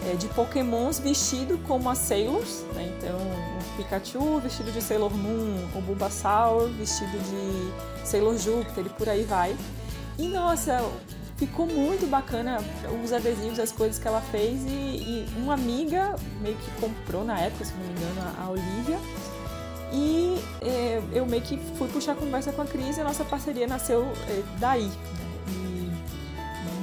é, 0.05 0.15
de 0.15 0.27
Pokémons 0.29 0.99
vestido 0.99 1.57
como 1.67 1.89
as 1.89 1.97
Sailors, 1.97 2.63
né, 2.75 2.93
então 2.97 3.17
o 3.17 3.77
Pikachu 3.77 4.39
vestido 4.39 4.71
de 4.71 4.81
Sailor 4.81 5.11
Moon, 5.11 5.67
o 5.75 5.81
Bulbasaur 5.81 6.69
vestido 6.69 7.17
de 7.17 8.07
Sailor 8.07 8.37
Júpiter 8.37 8.85
e 8.85 8.89
por 8.89 9.09
aí 9.09 9.23
vai. 9.23 9.55
E 10.17 10.27
nossa, 10.27 10.83
ficou 11.39 11.65
muito 11.65 12.05
bacana 12.07 12.57
os 13.01 13.13
adesivos, 13.13 13.59
as 13.59 13.71
coisas 13.71 13.97
que 13.97 14.05
ela 14.05 14.19
fez 14.19 14.61
e, 14.65 14.67
e, 14.67 15.27
uma 15.37 15.53
amiga 15.53 16.13
meio 16.41 16.57
que 16.57 16.71
comprou 16.81 17.23
na 17.23 17.39
época, 17.39 17.63
se 17.63 17.73
não 17.73 17.85
me 17.85 17.91
engano, 17.93 18.21
a 18.37 18.49
Olivia. 18.49 18.99
E 19.91 20.37
é, 20.61 21.01
eu 21.13 21.25
meio 21.25 21.41
que 21.41 21.57
fui 21.77 21.87
puxar 21.87 22.15
conversa 22.15 22.51
com 22.51 22.61
a 22.61 22.65
Cris 22.65 22.97
e 22.97 23.01
a 23.01 23.03
nossa 23.05 23.23
parceria 23.23 23.65
nasceu 23.65 24.03
é, 24.27 24.43
daí. 24.59 24.91
E 25.47 25.91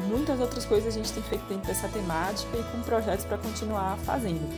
muitas 0.08 0.40
outras 0.40 0.64
coisas 0.64 0.88
a 0.88 0.96
gente 0.96 1.12
tem 1.12 1.22
feito 1.22 1.44
dentro 1.44 1.66
dessa 1.66 1.86
temática 1.88 2.56
e 2.56 2.62
com 2.64 2.80
projetos 2.80 3.26
para 3.26 3.36
continuar 3.36 3.98
fazendo. 3.98 4.48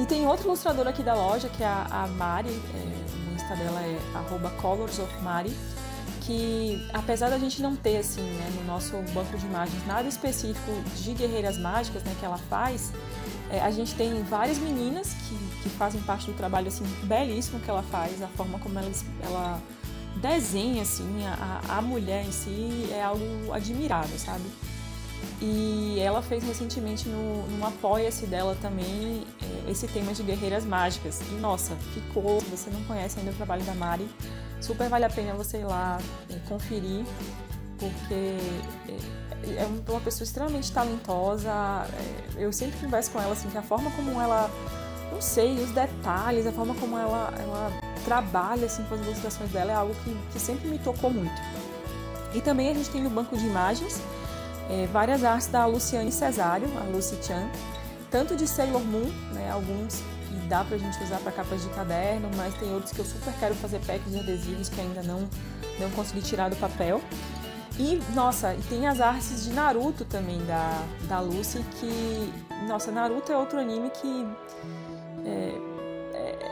E 0.00 0.04
tem 0.06 0.26
outra 0.26 0.44
ilustradora 0.44 0.90
aqui 0.90 1.04
da 1.04 1.14
loja, 1.14 1.48
que 1.48 1.62
é 1.62 1.66
a, 1.66 1.86
a 1.88 2.06
Mari, 2.08 2.50
é, 2.50 3.30
o 3.30 3.34
Insta 3.34 3.54
dela 3.54 3.80
é 3.80 3.98
colorsofmari 4.60 5.54
que 6.32 6.88
apesar 6.94 7.28
da 7.28 7.38
gente 7.38 7.60
não 7.60 7.76
ter 7.76 7.98
assim 7.98 8.22
né, 8.22 8.50
no 8.56 8.64
nosso 8.64 8.96
banco 9.12 9.36
de 9.36 9.44
imagens 9.44 9.86
nada 9.86 10.08
específico 10.08 10.70
de 10.96 11.12
guerreiras 11.12 11.58
mágicas 11.58 12.02
né, 12.04 12.14
que 12.18 12.24
ela 12.24 12.38
faz, 12.38 12.90
é, 13.50 13.60
a 13.60 13.70
gente 13.70 13.94
tem 13.94 14.22
várias 14.22 14.58
meninas 14.58 15.12
que, 15.12 15.62
que 15.62 15.68
fazem 15.68 16.00
parte 16.02 16.30
do 16.30 16.32
trabalho 16.34 16.68
assim 16.68 16.84
belíssimo 17.04 17.60
que 17.60 17.68
ela 17.68 17.82
faz, 17.82 18.22
a 18.22 18.28
forma 18.28 18.58
como 18.58 18.78
ela, 18.78 18.90
ela 19.22 19.62
desenha 20.16 20.82
assim 20.82 21.26
a, 21.26 21.60
a 21.76 21.82
mulher 21.82 22.24
em 22.24 22.32
si 22.32 22.88
é 22.90 23.02
algo 23.02 23.52
admirável, 23.52 24.18
sabe? 24.18 24.44
E 25.40 25.98
ela 26.00 26.22
fez 26.22 26.44
recentemente 26.44 27.08
no, 27.08 27.46
no 27.48 27.66
Apoia-se 27.66 28.26
dela 28.26 28.56
também 28.62 29.26
é, 29.66 29.70
esse 29.70 29.88
tema 29.88 30.12
de 30.12 30.22
guerreiras 30.22 30.64
mágicas. 30.64 31.20
E 31.30 31.34
nossa, 31.34 31.74
ficou. 31.94 32.40
Se 32.40 32.46
você 32.46 32.70
não 32.70 32.82
conhece 32.84 33.18
ainda 33.18 33.32
o 33.32 33.34
trabalho 33.34 33.64
da 33.64 33.74
Mari, 33.74 34.08
super 34.60 34.88
vale 34.88 35.04
a 35.04 35.10
pena 35.10 35.34
você 35.34 35.58
ir 35.58 35.64
lá 35.64 35.98
é, 36.30 36.36
conferir, 36.48 37.04
porque 37.76 38.38
é, 39.48 39.62
é 39.62 39.68
uma 39.88 40.00
pessoa 40.00 40.24
extremamente 40.24 40.70
talentosa. 40.70 41.52
Eu 42.36 42.52
sempre 42.52 42.78
converso 42.78 43.10
com 43.10 43.20
ela 43.20 43.32
assim, 43.32 43.50
que 43.50 43.58
a 43.58 43.62
forma 43.62 43.90
como 43.90 44.20
ela, 44.20 44.48
não 45.12 45.20
sei, 45.20 45.58
os 45.58 45.70
detalhes, 45.72 46.46
a 46.46 46.52
forma 46.52 46.74
como 46.76 46.96
ela, 46.96 47.34
ela 47.38 47.72
trabalha 48.04 48.66
assim 48.66 48.84
com 48.84 48.94
as 48.94 49.00
ilustrações 49.00 49.50
dela 49.50 49.72
é 49.72 49.74
algo 49.74 49.94
que, 50.04 50.16
que 50.32 50.38
sempre 50.38 50.68
me 50.68 50.78
tocou 50.78 51.10
muito. 51.10 51.34
E 52.34 52.40
também 52.40 52.70
a 52.70 52.74
gente 52.74 52.90
tem 52.90 53.02
no 53.02 53.10
banco 53.10 53.36
de 53.36 53.44
imagens 53.44 54.00
é, 54.70 54.86
várias 54.92 55.24
artes 55.24 55.48
da 55.48 55.66
Luciane 55.66 56.12
Cesário, 56.12 56.68
a 56.78 56.84
Lucy 56.84 57.18
Chan, 57.22 57.48
tanto 58.10 58.36
de 58.36 58.46
Sailor 58.46 58.82
Moon, 58.82 59.10
né, 59.32 59.50
alguns 59.50 60.02
que 60.28 60.34
dá 60.48 60.64
pra 60.64 60.76
gente 60.76 61.02
usar 61.02 61.18
para 61.18 61.32
capas 61.32 61.62
de 61.62 61.68
caderno, 61.70 62.28
mas 62.36 62.54
tem 62.54 62.72
outros 62.72 62.92
que 62.92 62.98
eu 62.98 63.04
super 63.04 63.32
quero 63.38 63.54
fazer 63.54 63.80
packs 63.80 64.10
de 64.10 64.18
adesivos 64.18 64.68
que 64.68 64.80
ainda 64.80 65.02
não, 65.02 65.28
não 65.78 65.90
consegui 65.90 66.20
tirar 66.20 66.48
do 66.50 66.56
papel. 66.56 67.00
E, 67.78 68.00
nossa, 68.14 68.54
e 68.54 68.60
tem 68.68 68.86
as 68.86 69.00
artes 69.00 69.44
de 69.44 69.50
Naruto 69.50 70.04
também 70.04 70.44
da, 70.44 70.84
da 71.08 71.20
Lucy, 71.20 71.64
que, 71.80 72.32
nossa, 72.68 72.92
Naruto 72.92 73.32
é 73.32 73.36
outro 73.36 73.58
anime 73.58 73.90
que 73.90 74.26
é, 75.24 75.71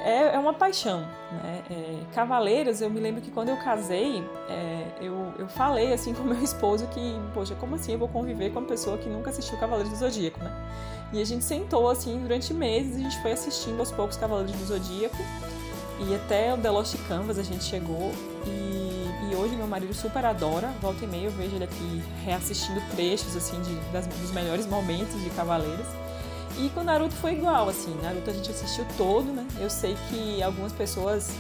é, 0.05 0.35
é, 0.35 0.39
uma 0.39 0.53
paixão, 0.53 1.01
né? 1.33 1.63
É, 1.71 1.99
Cavaleiros, 2.15 2.81
eu 2.81 2.91
me 2.91 3.01
lembro 3.01 3.21
que 3.21 3.31
quando 3.31 3.49
eu 3.49 3.57
casei, 3.59 4.25
é, 4.49 4.87
eu, 5.01 5.33
eu 5.39 5.49
falei 5.49 5.93
assim 5.93 6.13
com 6.15 6.23
meu 6.23 6.43
esposo 6.43 6.87
que, 6.89 7.21
poxa, 7.35 7.55
como 7.55 7.75
assim 7.75 7.93
eu 7.93 7.99
vou 7.99 8.09
conviver 8.09 8.51
com 8.51 8.61
uma 8.61 8.69
pessoa 8.69 8.97
que 8.99 9.09
nunca 9.09 9.31
assistiu 9.31 9.59
Cavaleiros 9.59 9.93
do 9.93 9.99
Zodíaco, 9.99 10.43
né? 10.43 10.53
E 11.13 11.21
a 11.21 11.25
gente 11.25 11.45
sentou 11.45 11.91
assim 11.91 12.21
durante 12.21 12.55
meses, 12.55 12.97
a 12.97 12.99
gente 13.01 13.21
foi 13.21 13.33
assistindo 13.33 13.81
aos 13.81 13.91
poucos 13.91 14.17
Cavaleiros 14.17 14.53
do 14.53 14.65
Zodíaco 14.65 15.17
e 16.09 16.15
até 16.15 16.55
o 16.55 16.59
The 16.59 16.71
Lost 16.71 16.97
Canvas 17.09 17.39
a 17.39 17.43
gente 17.43 17.65
chegou 17.65 18.13
e, 18.47 19.31
e 19.31 19.35
hoje 19.35 19.57
meu 19.57 19.67
marido 19.67 19.93
super 19.93 20.25
adora, 20.25 20.69
volta 20.81 21.05
e 21.05 21.09
meia 21.09 21.27
eu 21.27 21.33
vejo 21.33 21.57
ele 21.57 21.65
aqui 21.65 22.03
reassistindo 22.25 22.81
trechos 22.95 23.37
assim 23.37 23.61
de, 23.61 23.75
das, 23.93 24.07
dos 24.07 24.31
melhores 24.31 24.67
momentos 24.67 25.21
de 25.23 25.29
Cavaleiros. 25.31 25.87
E 26.59 26.69
com 26.71 26.83
Naruto 26.83 27.15
foi 27.15 27.33
igual, 27.33 27.69
assim, 27.69 27.95
Naruto 28.03 28.31
a 28.31 28.33
gente 28.33 28.51
assistiu 28.51 28.85
todo, 28.97 29.33
né? 29.33 29.47
Eu 29.59 29.71
sei 29.71 29.97
que 30.09 30.43
algumas 30.43 30.73
pessoas 30.73 31.31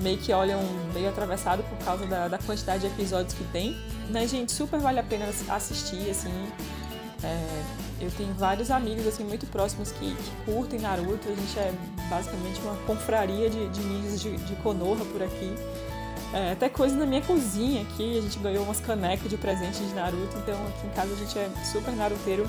meio 0.00 0.18
que 0.18 0.32
olham 0.32 0.60
meio 0.92 1.08
atravessado 1.08 1.62
por 1.64 1.78
causa 1.84 2.06
da, 2.06 2.28
da 2.28 2.38
quantidade 2.38 2.80
de 2.80 2.86
episódios 2.86 3.34
que 3.34 3.44
tem, 3.44 3.76
né, 4.08 4.26
gente? 4.26 4.52
Super 4.52 4.80
vale 4.80 4.98
a 4.98 5.02
pena 5.02 5.26
assistir, 5.48 6.10
assim. 6.10 6.32
É, 7.22 7.62
eu 8.00 8.10
tenho 8.10 8.34
vários 8.34 8.70
amigos, 8.70 9.06
assim, 9.06 9.24
muito 9.24 9.46
próximos 9.46 9.92
que, 9.92 10.14
que, 10.14 10.30
curtem 10.44 10.80
Naruto. 10.80 11.28
A 11.28 11.34
gente 11.34 11.58
é 11.58 11.72
basicamente 12.10 12.60
uma 12.62 12.74
confraria 12.86 13.48
de, 13.48 13.68
de 13.68 13.80
ninjas 13.80 14.20
de, 14.20 14.36
de 14.36 14.54
Konoha 14.56 15.04
por 15.04 15.22
aqui. 15.22 15.54
É, 16.32 16.52
até 16.52 16.68
coisa 16.68 16.96
na 16.96 17.04
minha 17.04 17.20
cozinha 17.20 17.82
aqui, 17.82 18.18
a 18.18 18.22
gente 18.22 18.38
ganhou 18.38 18.64
umas 18.64 18.80
canecas 18.80 19.28
de 19.28 19.36
presente 19.36 19.78
de 19.78 19.94
Naruto, 19.94 20.36
então 20.38 20.54
aqui 20.66 20.86
em 20.86 20.90
casa 20.90 21.12
a 21.12 21.16
gente 21.16 21.38
é 21.38 21.50
super 21.70 21.94
naruteiro 21.94 22.48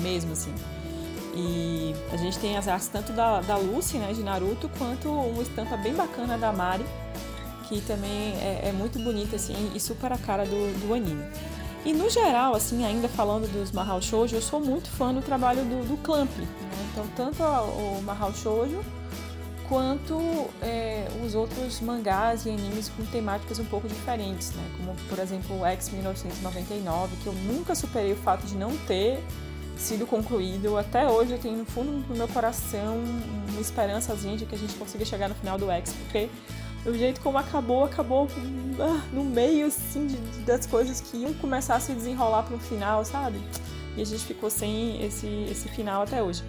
mesmo, 0.00 0.32
assim. 0.32 0.54
E 1.36 1.94
a 2.12 2.16
gente 2.16 2.38
tem 2.38 2.56
as 2.56 2.68
artes 2.68 2.88
tanto 2.88 3.12
da, 3.12 3.40
da 3.40 3.56
Lucy, 3.56 3.98
né, 3.98 4.12
de 4.12 4.22
Naruto, 4.22 4.70
quanto 4.78 5.10
uma 5.10 5.42
estampa 5.42 5.76
bem 5.76 5.92
bacana 5.92 6.38
da 6.38 6.52
Mari, 6.52 6.84
que 7.68 7.80
também 7.80 8.34
é, 8.40 8.68
é 8.68 8.72
muito 8.72 8.98
bonita, 9.00 9.36
assim, 9.36 9.72
e 9.74 9.80
super 9.80 10.12
a 10.12 10.18
cara 10.18 10.44
do, 10.44 10.86
do 10.86 10.94
anime. 10.94 11.24
E 11.84 11.92
no 11.92 12.08
geral, 12.08 12.54
assim, 12.54 12.84
ainda 12.84 13.08
falando 13.08 13.50
dos 13.52 13.72
Mahou 13.72 14.00
Shoujo, 14.00 14.36
eu 14.36 14.42
sou 14.42 14.60
muito 14.60 14.88
fã 14.88 15.12
do 15.12 15.20
trabalho 15.20 15.62
do, 15.64 15.86
do 15.86 15.96
Clamp. 15.98 16.30
Né? 16.38 16.46
Então, 16.92 17.06
tanto 17.14 17.42
o 17.42 18.00
Mahou 18.02 18.32
Shoujo 18.32 18.82
quanto 19.68 20.48
é, 20.62 21.06
os 21.24 21.34
outros 21.34 21.80
mangás 21.80 22.46
e 22.46 22.50
animes 22.50 22.88
com 22.88 23.04
temáticas 23.06 23.58
um 23.58 23.64
pouco 23.64 23.88
diferentes, 23.88 24.52
né? 24.52 24.62
Como, 24.76 24.94
por 25.08 25.18
exemplo, 25.18 25.60
o 25.60 25.66
X 25.66 25.90
1999, 25.90 27.16
que 27.22 27.26
eu 27.26 27.32
nunca 27.32 27.74
superei 27.74 28.12
o 28.12 28.16
fato 28.16 28.46
de 28.46 28.56
não 28.56 28.76
ter 28.86 29.22
sido 29.76 30.06
concluído. 30.06 30.76
Até 30.76 31.06
hoje 31.08 31.32
eu 31.32 31.38
tenho 31.38 31.58
no 31.58 31.64
fundo 31.64 32.06
do 32.06 32.14
meu 32.14 32.28
coração 32.28 32.98
uma 33.50 33.60
esperançazinha 33.60 34.36
de 34.36 34.46
que 34.46 34.54
a 34.54 34.58
gente 34.58 34.74
consiga 34.74 35.04
chegar 35.04 35.28
no 35.28 35.34
final 35.34 35.58
do 35.58 35.70
X, 35.70 35.92
porque 35.92 36.28
o 36.86 36.92
jeito 36.92 37.20
como 37.20 37.38
acabou, 37.38 37.84
acabou 37.84 38.28
ah, 38.80 39.02
no 39.12 39.24
meio 39.24 39.66
assim 39.66 40.06
de, 40.06 40.16
de, 40.16 40.38
das 40.40 40.66
coisas 40.66 41.00
que 41.00 41.18
iam 41.18 41.32
começar 41.34 41.76
a 41.76 41.80
se 41.80 41.92
desenrolar 41.92 42.42
para 42.42 42.56
um 42.56 42.60
final, 42.60 43.04
sabe? 43.04 43.40
E 43.96 44.02
a 44.02 44.04
gente 44.04 44.24
ficou 44.24 44.50
sem 44.50 45.02
esse, 45.04 45.26
esse 45.50 45.68
final 45.68 46.02
até 46.02 46.22
hoje. 46.22 46.42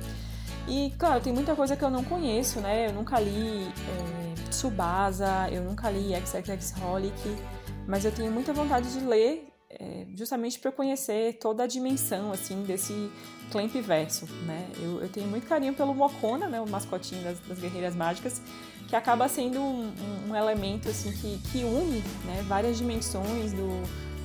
E, 0.67 0.91
claro, 0.97 1.21
tem 1.21 1.31
muita 1.31 1.55
coisa 1.55 1.75
que 1.75 1.83
eu 1.83 1.91
não 1.91 2.03
conheço, 2.03 2.59
né? 2.59 2.87
Eu 2.87 2.93
nunca 2.93 3.19
li 3.19 3.67
é, 3.67 4.49
Tsubasa, 4.49 5.47
eu 5.51 5.63
nunca 5.63 5.89
li 5.91 6.13
XXX 6.15 6.73
Holic, 6.81 7.37
mas 7.87 8.03
eu 8.03 8.11
tenho 8.11 8.31
muita 8.31 8.51
vontade 8.51 8.91
de 8.91 9.05
ler 9.05 9.47
é, 9.79 10.05
justamente 10.15 10.59
para 10.59 10.69
eu 10.69 10.73
conhecer 10.73 11.33
toda 11.33 11.63
a 11.63 11.67
dimensão 11.67 12.31
assim 12.31 12.63
desse 12.63 13.11
Clamp 13.51 13.73
verso, 13.75 14.25
né? 14.45 14.67
Eu, 14.81 15.01
eu, 15.01 15.09
tenho 15.09 15.27
muito 15.27 15.47
carinho 15.47 15.73
pelo 15.73 15.93
Mokona, 15.93 16.47
né, 16.47 16.59
o 16.59 16.67
mascotinho 16.67 17.23
das, 17.23 17.39
das 17.39 17.59
Guerreiras 17.59 17.95
Mágicas, 17.95 18.41
que 18.87 18.95
acaba 18.95 19.27
sendo 19.27 19.59
um, 19.59 19.87
um, 19.87 20.29
um 20.29 20.35
elemento 20.35 20.89
assim 20.89 21.11
que, 21.11 21.37
que 21.51 21.63
une 21.63 21.99
né, 22.25 22.43
várias 22.47 22.77
dimensões 22.77 23.53
do, 23.53 23.67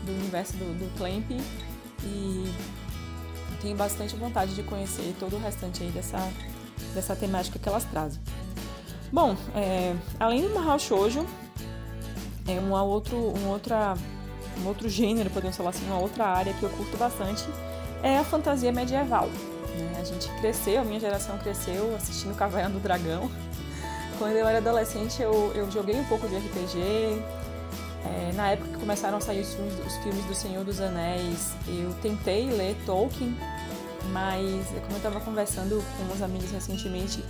do 0.04 0.12
universo 0.12 0.54
do, 0.54 0.78
do 0.78 0.96
Clamp 0.96 1.30
e 2.02 2.52
tenho 3.60 3.76
bastante 3.76 4.16
vontade 4.16 4.54
de 4.54 4.62
conhecer 4.62 5.14
todo 5.18 5.36
o 5.36 5.38
restante 5.38 5.82
aí 5.82 5.90
dessa, 5.90 6.18
dessa 6.94 7.14
temática 7.14 7.58
que 7.58 7.68
elas 7.68 7.84
trazem. 7.84 8.20
Bom, 9.12 9.36
é, 9.54 9.94
além 10.18 10.42
do 10.42 10.50
Mahou 10.50 10.78
Shoujo, 10.78 11.26
é 12.46 12.58
uma 12.58 12.82
outro, 12.82 13.16
um 13.16 13.48
outra 13.48 13.94
um 14.62 14.68
outro 14.68 14.88
gênero, 14.88 15.30
podemos 15.30 15.56
falar 15.56 15.70
assim, 15.70 15.84
uma 15.86 15.98
outra 15.98 16.26
área 16.26 16.52
que 16.52 16.62
eu 16.62 16.70
curto 16.70 16.96
bastante 16.96 17.44
é 18.02 18.18
a 18.18 18.24
fantasia 18.24 18.72
medieval. 18.72 19.28
Né? 19.76 19.98
A 20.00 20.04
gente 20.04 20.28
cresceu, 20.40 20.80
a 20.80 20.84
minha 20.84 21.00
geração 21.00 21.38
cresceu 21.38 21.94
assistindo 21.96 22.36
Caverna 22.36 22.70
do 22.70 22.80
Dragão. 22.80 23.30
Quando 24.18 24.32
eu 24.32 24.46
era 24.46 24.58
adolescente, 24.58 25.22
eu, 25.22 25.52
eu 25.54 25.70
joguei 25.70 25.96
um 25.96 26.04
pouco 26.04 26.28
de 26.28 26.36
RPG. 26.36 27.22
É, 28.02 28.32
na 28.34 28.48
época 28.48 28.70
que 28.70 28.78
começaram 28.78 29.18
a 29.18 29.20
sair 29.20 29.40
os 29.40 29.54
filmes, 29.54 29.74
os 29.86 29.96
filmes 29.98 30.24
do 30.24 30.34
Senhor 30.34 30.64
dos 30.64 30.80
Anéis, 30.80 31.52
eu 31.68 31.92
tentei 32.00 32.48
ler 32.50 32.74
Tolkien, 32.86 33.36
mas 34.10 34.66
como 34.66 34.92
eu 34.92 34.96
estava 34.96 35.20
conversando 35.20 35.84
com 35.96 36.14
uns 36.14 36.22
amigos 36.22 36.50
recentemente, 36.50 37.22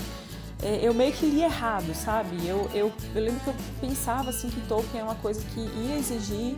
é, 0.62 0.78
eu 0.80 0.94
meio 0.94 1.12
que 1.12 1.26
li 1.26 1.42
errado, 1.42 1.92
sabe? 1.94 2.46
Eu, 2.46 2.70
eu, 2.72 2.92
eu 3.14 3.22
lembro 3.22 3.40
que 3.40 3.48
eu 3.48 3.54
pensava 3.80 4.30
assim 4.30 4.48
que 4.48 4.60
Tolkien 4.62 5.00
é 5.00 5.04
uma 5.04 5.16
coisa 5.16 5.40
que 5.52 5.60
ia 5.60 5.96
exigir 5.96 6.54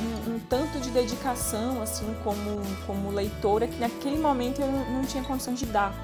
um, 0.00 0.34
um, 0.34 0.38
tanto 0.48 0.80
de 0.80 0.90
dedicação 0.90 1.80
assim 1.82 2.06
como, 2.24 2.60
como 2.86 3.10
leitora 3.10 3.66
que 3.66 3.78
naquele 3.78 4.18
momento 4.18 4.60
eu 4.60 4.70
não, 4.70 4.90
não 4.90 5.04
tinha 5.04 5.22
condições 5.22 5.58
de 5.58 5.66
dar. 5.66 5.94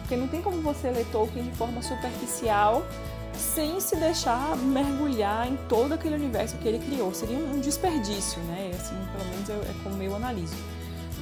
Porque 0.00 0.16
não 0.16 0.28
tem 0.28 0.40
como 0.40 0.60
você 0.62 0.90
ler 0.90 1.04
Tolkien 1.06 1.44
de 1.44 1.56
forma 1.56 1.82
superficial 1.82 2.86
sem 3.36 3.80
se 3.80 3.96
deixar 3.96 4.56
mergulhar 4.56 5.46
em 5.46 5.56
todo 5.68 5.92
aquele 5.92 6.14
universo 6.14 6.56
que 6.58 6.68
ele 6.68 6.78
criou. 6.78 7.12
Seria 7.12 7.36
um 7.36 7.60
desperdício, 7.60 8.40
né? 8.44 8.70
Assim, 8.74 8.94
pelo 9.12 9.28
menos 9.30 9.50
é 9.68 9.74
como 9.82 10.02
eu 10.02 10.16
analiso. 10.16 10.54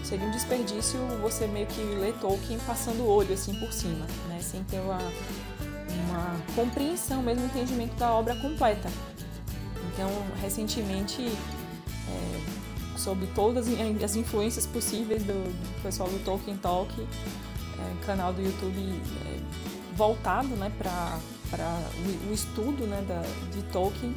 Seria 0.05 0.27
um 0.27 0.31
desperdício 0.31 1.01
você 1.23 1.47
meio 1.47 1.67
que 1.67 1.81
ler 1.81 2.15
Tolkien 2.21 2.59
passando 2.67 3.01
o 3.01 3.09
olho 3.09 3.33
assim 3.33 3.55
por 3.55 3.73
cima, 3.73 4.07
né? 4.29 4.39
Sem 4.41 4.63
ter 4.65 4.81
uma, 4.81 4.99
uma 4.99 6.37
compreensão, 6.55 7.23
mesmo 7.23 7.47
entendimento 7.47 7.95
da 7.97 8.13
obra 8.13 8.37
completa. 8.37 8.89
Então, 9.93 10.11
recentemente 10.43 11.33
é, 12.15 12.99
sobre 12.99 13.27
todas 13.35 13.67
as 14.03 14.17
influências 14.17 14.67
possíveis 14.67 15.23
do, 15.23 15.33
do 15.33 15.83
pessoal 15.83 16.09
do 16.09 16.23
Tolkien 16.25 16.57
Talk, 16.57 16.91
é, 17.01 18.07
canal 18.07 18.33
do 18.33 18.41
YouTube 18.41 19.01
é, 19.27 19.39
voltado 19.97 20.49
né, 20.57 20.73
para 20.79 21.19
o, 21.53 22.31
o, 22.31 22.33
estudo 22.33 22.87
né, 22.87 23.05
da, 23.07 23.23
de 23.53 23.63
Tolkien, 23.73 24.15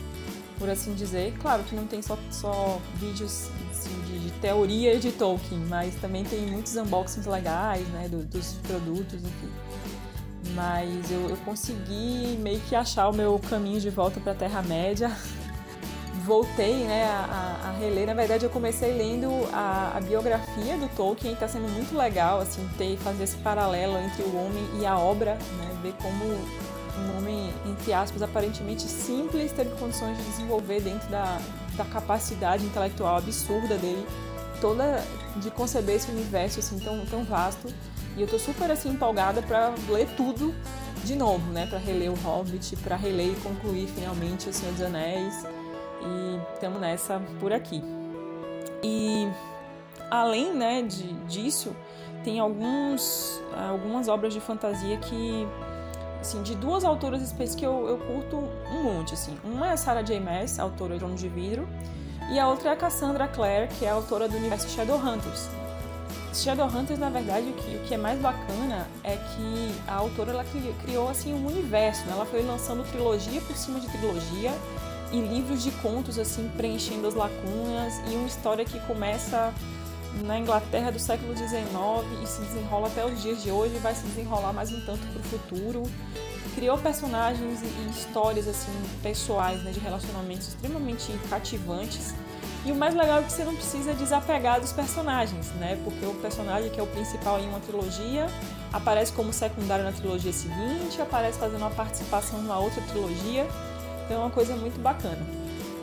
por 0.57 0.69
assim 0.69 0.93
dizer. 0.93 1.33
Claro 1.39 1.63
que 1.63 1.75
não 1.75 1.85
tem 1.85 2.01
só, 2.01 2.17
só 2.31 2.79
vídeos 2.95 3.49
assim, 3.71 3.99
de, 4.05 4.19
de, 4.19 4.31
teoria 4.39 4.99
de 4.99 5.11
Tolkien, 5.11 5.61
mas 5.67 5.95
também 5.95 6.23
tem 6.23 6.45
muitos 6.47 6.75
unboxings 6.75 7.25
legais 7.25 7.87
né, 7.89 8.07
do, 8.07 8.23
dos 8.23 8.53
produtos, 8.67 9.21
enfim. 9.21 9.49
Mas 10.53 11.11
eu, 11.11 11.29
eu 11.29 11.37
consegui 11.37 12.37
meio 12.39 12.59
que 12.61 12.75
achar 12.75 13.09
o 13.09 13.13
meu 13.13 13.37
caminho 13.49 13.79
de 13.79 13.89
volta 13.89 14.19
para 14.19 14.31
a 14.31 14.35
Terra-média 14.35 15.11
voltei 16.27 16.83
né, 16.83 17.05
a, 17.05 17.69
a, 17.69 17.71
reler. 17.79 18.05
Na 18.05 18.13
verdade, 18.13 18.43
eu 18.43 18.49
comecei 18.49 18.91
lendo 18.91 19.29
a, 19.53 19.93
a 19.95 20.01
biografia 20.01 20.77
do 20.77 20.89
Tolkien, 20.89 21.33
está 21.33 21.47
sendo 21.47 21.69
muito 21.69 21.97
legal 21.97 22.41
assim 22.41 22.67
ter 22.77 22.97
fazer 22.97 23.23
esse 23.23 23.37
paralelo 23.37 23.97
entre 23.97 24.23
o 24.23 24.35
homem 24.35 24.67
e 24.81 24.85
a 24.85 24.99
obra, 24.99 25.35
né, 25.35 25.79
ver 25.81 25.93
como 26.01 26.25
um 26.25 27.17
homem 27.17 27.53
entre 27.65 27.93
aspas 27.93 28.21
aparentemente 28.21 28.81
simples 28.81 29.51
teve 29.51 29.69
condições 29.79 30.17
de 30.17 30.23
desenvolver 30.23 30.81
dentro 30.81 31.07
da, 31.09 31.39
da 31.75 31.85
capacidade 31.85 32.65
intelectual 32.65 33.17
absurda 33.17 33.77
dele 33.77 34.03
toda 34.59 35.03
de 35.35 35.51
conceber 35.51 35.97
esse 35.97 36.09
universo 36.09 36.59
assim 36.59 36.79
tão, 36.79 37.05
tão 37.05 37.23
vasto 37.23 37.67
e 38.15 38.21
eu 38.23 38.27
tô 38.27 38.39
super 38.39 38.71
assim 38.71 38.89
empolgada 38.89 39.43
para 39.43 39.75
ler 39.89 40.07
tudo 40.17 40.55
de 41.05 41.15
novo, 41.15 41.51
né, 41.51 41.67
para 41.67 41.77
reler 41.77 42.11
o 42.11 42.15
Hobbit, 42.15 42.75
para 42.77 42.95
reler 42.95 43.33
e 43.33 43.35
concluir 43.35 43.87
finalmente 43.87 44.49
o 44.49 44.53
Senhor 44.53 44.73
dos 44.73 44.81
Anéis 44.81 45.45
e 46.07 46.53
estamos 46.53 46.79
nessa 46.79 47.21
por 47.39 47.51
aqui. 47.51 47.83
E 48.83 49.27
além 50.09 50.53
né, 50.53 50.81
de, 50.81 51.13
disso, 51.25 51.75
tem 52.23 52.39
alguns, 52.39 53.41
algumas 53.69 54.07
obras 54.07 54.33
de 54.33 54.39
fantasia 54.39 54.97
que, 54.97 55.47
assim, 56.19 56.41
de 56.43 56.55
duas 56.55 56.83
autoras 56.83 57.21
específicas 57.21 57.55
que 57.55 57.65
eu, 57.65 57.87
eu 57.87 57.97
curto 57.97 58.37
um 58.71 58.83
monte, 58.83 59.13
assim. 59.13 59.37
Uma 59.43 59.69
é 59.69 59.71
a 59.71 59.77
Sarah 59.77 60.01
J. 60.01 60.19
Maas, 60.19 60.59
autora 60.59 60.93
de 60.93 60.99
Trono 60.99 61.15
de 61.15 61.27
Vidro, 61.27 61.67
e 62.31 62.39
a 62.39 62.47
outra 62.47 62.69
é 62.69 62.73
a 62.73 62.75
Cassandra 62.75 63.27
Clare, 63.27 63.67
que 63.79 63.85
é 63.85 63.89
autora 63.89 64.27
do 64.27 64.35
universo 64.35 64.69
Shadowhunters. 64.69 65.49
Shadowhunters, 66.33 66.99
na 66.99 67.09
verdade, 67.09 67.49
o 67.49 67.53
que, 67.53 67.77
o 67.77 67.79
que 67.79 67.93
é 67.93 67.97
mais 67.97 68.19
bacana 68.19 68.87
é 69.03 69.15
que 69.15 69.75
a 69.87 69.95
autora 69.95 70.31
ela 70.31 70.45
criou 70.83 71.09
assim 71.09 71.33
um 71.33 71.47
universo, 71.47 72.05
né? 72.05 72.11
ela 72.11 72.25
foi 72.25 72.43
lançando 72.43 72.83
trilogia 72.91 73.41
por 73.41 73.55
cima 73.55 73.79
de 73.79 73.87
trilogia, 73.87 74.51
e 75.11 75.19
livros 75.19 75.63
de 75.63 75.71
contos 75.71 76.19
assim 76.19 76.49
preenchendo 76.57 77.07
as 77.07 77.13
lacunas 77.13 77.93
e 78.11 78.15
uma 78.15 78.27
história 78.27 78.65
que 78.65 78.79
começa 78.81 79.53
na 80.23 80.39
Inglaterra 80.39 80.91
do 80.91 80.99
século 80.99 81.35
XIX 81.35 81.51
e 82.23 82.27
se 82.27 82.41
desenrola 82.41 82.87
até 82.87 83.05
os 83.05 83.21
dias 83.21 83.43
de 83.43 83.51
hoje 83.51 83.75
e 83.75 83.79
vai 83.79 83.93
se 83.93 84.03
desenrolar 84.03 84.53
mais 84.53 84.71
um 84.71 84.81
tanto 84.85 85.05
para 85.07 85.19
o 85.19 85.23
futuro. 85.23 85.83
Criou 86.55 86.77
personagens 86.77 87.61
e 87.61 87.89
histórias 87.89 88.47
assim 88.47 88.71
pessoais, 89.03 89.61
né, 89.63 89.71
de 89.71 89.79
relacionamentos 89.79 90.47
extremamente 90.47 91.11
cativantes. 91.29 92.15
E 92.65 92.71
o 92.71 92.75
mais 92.75 92.95
legal 92.95 93.19
é 93.19 93.23
que 93.23 93.31
você 93.31 93.45
não 93.45 93.55
precisa 93.55 93.93
desapegar 93.93 94.59
dos 94.59 94.73
personagens, 94.73 95.51
né? 95.51 95.79
Porque 95.83 96.05
o 96.05 96.13
personagem 96.15 96.69
que 96.69 96.79
é 96.79 96.83
o 96.83 96.87
principal 96.87 97.39
em 97.39 97.47
uma 97.47 97.59
trilogia 97.59 98.27
aparece 98.73 99.13
como 99.13 99.31
secundário 99.31 99.85
na 99.85 99.91
trilogia 99.91 100.33
seguinte, 100.33 101.01
aparece 101.01 101.39
fazendo 101.39 101.61
uma 101.61 101.69
participação 101.69 102.41
numa 102.41 102.59
outra 102.59 102.81
trilogia. 102.81 103.47
Então 104.07 104.21
é 104.21 104.25
uma 104.25 104.31
coisa 104.31 104.55
muito 104.55 104.79
bacana. 104.81 105.19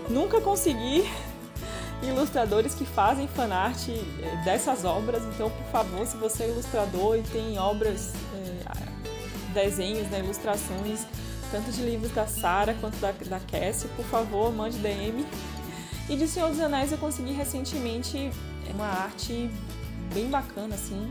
Nunca 0.09 0.41
consegui 0.41 1.05
ilustradores 2.03 2.75
que 2.75 2.87
fazem 2.87 3.29
fanart 3.29 3.89
eh, 3.89 4.43
dessas 4.45 4.85
obras, 4.87 5.23
então 5.35 5.51
por 5.51 5.67
favor, 5.67 6.07
se 6.07 6.17
você 6.17 6.45
é 6.45 6.49
ilustrador 6.49 7.19
e 7.19 7.23
tem 7.23 7.59
obras, 7.59 8.15
é, 8.35 9.53
desenhos, 9.53 10.09
né, 10.09 10.21
ilustrações, 10.21 11.07
tanto 11.51 11.71
de 11.71 11.83
livros 11.83 12.11
da 12.13 12.27
Sara 12.27 12.75
quanto 12.81 12.97
da, 12.97 13.13
da 13.13 13.41
Cassie, 13.41 13.89
por 13.95 14.07
favor, 14.07 14.51
mande 14.53 14.79
DM. 14.79 15.25
E 16.07 16.17
de 16.17 16.29
Senhor 16.29 16.51
dos 16.51 16.61
Anéis 16.61 16.93
eu 16.93 16.99
consegui 16.99 17.33
recentemente 17.33 18.31
uma 18.75 18.85
arte 18.85 19.51
bem 20.13 20.29
bacana, 20.29 20.75
assim, 20.75 21.11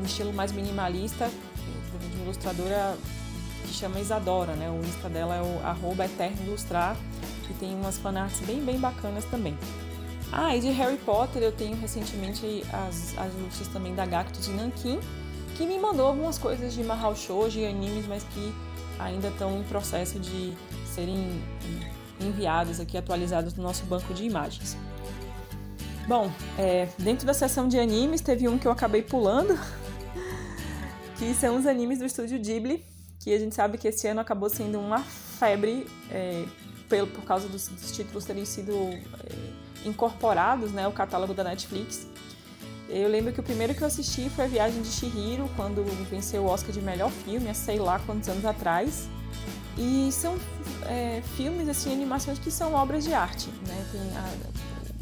um 0.00 0.04
estilo 0.04 0.32
mais 0.32 0.52
minimalista, 0.52 1.28
de 1.28 2.16
uma 2.16 2.24
ilustradora 2.26 2.96
que 3.68 3.74
chama 3.74 4.00
Isadora, 4.00 4.54
né? 4.54 4.70
O 4.70 4.84
Insta 4.84 5.08
dela 5.08 5.36
é 5.36 5.42
o 5.42 5.66
arroba 5.66 6.06
ilustrar 6.42 6.96
e 7.50 7.54
tem 7.54 7.74
umas 7.74 7.98
fanarts 7.98 8.40
bem, 8.40 8.64
bem 8.64 8.78
bacanas 8.78 9.24
também. 9.26 9.56
Ah, 10.32 10.56
e 10.56 10.60
de 10.60 10.70
Harry 10.70 10.96
Potter 10.98 11.42
eu 11.42 11.52
tenho 11.52 11.76
recentemente 11.76 12.64
as, 12.72 13.16
as 13.18 13.32
lutas 13.34 13.68
também 13.68 13.94
da 13.94 14.04
Gactus 14.04 14.46
de 14.46 14.52
Nankin, 14.52 14.98
que 15.56 15.66
me 15.66 15.78
mandou 15.78 16.06
algumas 16.06 16.38
coisas 16.38 16.72
de 16.72 16.82
Mahou 16.82 17.14
Shoujo 17.14 17.58
e 17.58 17.66
animes, 17.66 18.06
mas 18.06 18.24
que 18.24 18.52
ainda 18.98 19.28
estão 19.28 19.58
em 19.58 19.62
processo 19.64 20.18
de 20.18 20.52
serem 20.86 21.42
enviados 22.20 22.80
aqui, 22.80 22.96
atualizados 22.98 23.54
no 23.54 23.62
nosso 23.62 23.84
banco 23.84 24.12
de 24.12 24.24
imagens. 24.24 24.76
Bom, 26.06 26.30
é, 26.58 26.88
dentro 26.98 27.26
da 27.26 27.34
seção 27.34 27.68
de 27.68 27.78
animes 27.78 28.20
teve 28.20 28.48
um 28.48 28.58
que 28.58 28.66
eu 28.66 28.72
acabei 28.72 29.02
pulando, 29.02 29.58
que 31.18 31.34
são 31.34 31.56
os 31.56 31.66
animes 31.66 31.98
do 31.98 32.06
estúdio 32.06 32.38
Ghibli, 32.38 32.84
que 33.18 33.32
a 33.34 33.38
gente 33.38 33.54
sabe 33.54 33.78
que 33.78 33.88
esse 33.88 34.06
ano 34.06 34.20
acabou 34.20 34.48
sendo 34.48 34.78
uma 34.78 35.00
febre 35.00 35.86
é, 36.10 36.44
pelo, 36.88 37.06
por 37.06 37.24
causa 37.24 37.48
dos, 37.48 37.68
dos 37.68 37.92
títulos 37.92 38.24
terem 38.24 38.44
sido 38.44 38.72
é, 38.72 39.88
incorporados 39.88 40.72
né, 40.72 40.84
ao 40.84 40.92
catálogo 40.92 41.34
da 41.34 41.44
Netflix. 41.44 42.06
Eu 42.88 43.08
lembro 43.08 43.32
que 43.32 43.40
o 43.40 43.42
primeiro 43.42 43.74
que 43.74 43.82
eu 43.82 43.86
assisti 43.86 44.30
foi 44.30 44.46
A 44.46 44.48
Viagem 44.48 44.80
de 44.80 44.88
Shihiro, 44.88 45.48
quando 45.56 45.84
venceu 46.08 46.44
o 46.44 46.46
Oscar 46.46 46.72
de 46.72 46.80
melhor 46.80 47.10
filme, 47.10 47.50
há 47.50 47.54
sei 47.54 47.78
lá 47.78 47.98
quantos 47.98 48.28
anos 48.28 48.44
atrás. 48.46 49.08
E 49.76 50.10
são 50.10 50.36
é, 50.86 51.22
filmes, 51.36 51.68
assim, 51.68 51.92
animações 51.92 52.38
que 52.38 52.50
são 52.50 52.72
obras 52.72 53.04
de 53.04 53.12
arte, 53.12 53.48
né? 53.66 53.86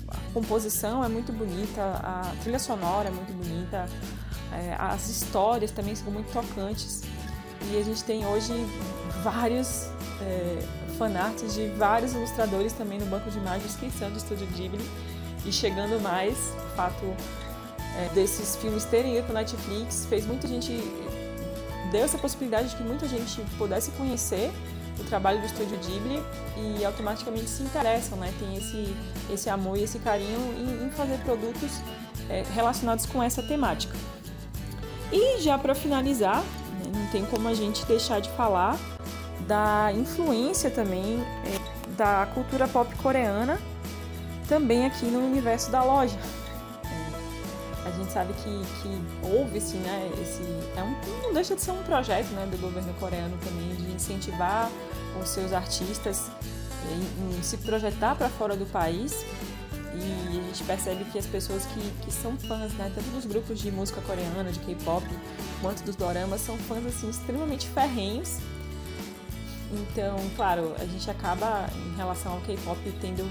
A, 0.09 0.17
a 0.17 0.33
composição 0.35 1.03
é 1.03 1.09
muito 1.09 1.33
bonita, 1.33 1.83
a 2.03 2.35
trilha 2.43 2.59
sonora 2.59 3.09
é 3.09 3.11
muito 3.11 3.33
bonita, 3.33 3.89
é, 4.53 4.75
as 4.79 5.09
histórias 5.09 5.71
também 5.71 5.95
são 5.95 6.11
muito 6.11 6.31
tocantes. 6.33 7.03
E 7.73 7.79
a 7.79 7.83
gente 7.83 8.03
tem 8.05 8.27
hoje 8.27 8.53
vários 9.23 9.89
é, 10.21 10.63
fanarts 10.97 11.55
de 11.55 11.69
vários 11.71 12.13
ilustradores 12.13 12.73
também 12.73 12.99
no 12.99 13.07
banco 13.07 13.31
de 13.31 13.39
imagens 13.39 13.77
que 13.77 13.91
são 13.91 14.11
do 14.11 14.19
Estúdio 14.19 14.47
Ghibli. 14.49 14.85
E 15.45 15.53
chegando 15.53 16.01
mais, 16.01 16.37
o 16.37 16.77
fato 16.77 17.15
é, 17.97 18.09
desses 18.15 18.57
filmes 18.57 18.85
terem 18.85 19.17
ido 19.17 19.27
para 19.27 19.41
Netflix 19.41 20.07
fez 20.09 20.27
muita 20.27 20.47
gente. 20.47 20.73
deu 21.91 22.05
essa 22.05 22.19
possibilidade 22.19 22.71
de 22.71 22.77
que 22.77 22.83
muita 22.83 23.09
gente 23.09 23.41
pudesse 23.57 23.91
conhecer 23.93 24.51
o 24.99 25.05
trabalho 25.05 25.41
do 25.41 25.47
Estúdio 25.47 25.79
Ghibli 25.79 26.23
e 26.57 26.85
automaticamente 26.85 27.49
se 27.49 27.63
interessam, 27.63 28.19
né? 28.19 28.33
Tem 28.39 28.57
esse, 28.57 28.97
esse 29.31 29.51
amor 29.51 29.77
e 29.77 29.83
esse 29.83 29.99
carinho 29.99 30.39
em, 30.59 30.87
em 30.87 30.91
fazer 30.91 31.19
produtos 31.19 31.71
é, 32.29 32.43
relacionados 32.55 33.07
com 33.07 33.23
essa 33.23 33.43
temática. 33.43 33.95
E 35.13 35.41
já 35.41 35.59
para 35.59 35.75
finalizar, 35.75 36.43
não 36.97 37.07
tem 37.09 37.25
como 37.27 37.47
a 37.49 37.55
gente 37.55 37.85
deixar 37.85 38.21
de 38.21 38.31
falar 38.31 38.79
da 39.47 39.93
influência 39.93 40.71
também 40.71 41.21
é, 41.45 41.93
da 41.97 42.27
cultura 42.35 42.67
pop 42.67 42.93
coreana 42.97 43.59
também 44.49 44.87
aqui 44.87 45.07
no 45.07 45.21
universo 45.21 45.71
da 45.71 45.83
loja. 45.83 46.19
É, 46.85 47.89
a 47.89 47.91
gente 47.93 48.13
sabe 48.13 48.33
que, 48.35 48.63
que 48.83 49.27
houve-se, 49.27 49.77
né, 49.77 50.11
esse, 50.21 50.43
é 50.77 50.83
um, 50.83 51.23
não 51.23 51.35
deixa 51.35 51.55
de 51.55 51.61
ser 51.61 51.73
um 51.73 51.83
projeto 51.83 52.29
né, 52.29 52.47
do 52.51 52.59
governo 52.59 52.93
coreano 52.95 53.37
também 53.45 53.75
de 53.77 53.95
incentivar 53.95 54.71
os 55.21 55.29
seus 55.29 55.53
artistas 55.53 56.31
em, 56.91 57.39
em 57.39 57.43
se 57.43 57.57
projetar 57.59 58.15
para 58.15 58.29
fora 58.29 58.57
do 58.57 58.67
país 58.67 59.25
e 59.97 60.39
a 60.39 60.43
gente 60.43 60.65
percebe 60.65 61.05
que 61.07 61.19
as 61.19 61.27
pessoas 61.27 61.65
que, 61.67 61.81
que 62.05 62.13
são 62.13 62.37
fãs, 62.37 62.73
né, 62.75 62.91
tanto 62.95 63.09
dos 63.11 63.27
grupos 63.27 63.59
de 63.59 63.71
música 63.71 64.01
coreana, 64.03 64.51
de 64.51 64.59
K-pop, 64.61 65.05
quanto 65.61 65.83
dos 65.83 65.97
doramas, 65.97 66.41
são 66.41 66.57
fãs 66.59 66.85
assim 66.87 67.11
extremamente 67.11 67.67
ferrenhos 67.69 68.39
então, 69.73 70.17
claro, 70.37 70.75
a 70.79 70.85
gente 70.85 71.11
acaba, 71.11 71.69
em 71.75 71.97
relação 71.97 72.33
ao 72.33 72.41
K-pop, 72.41 72.79
tendo 73.01 73.25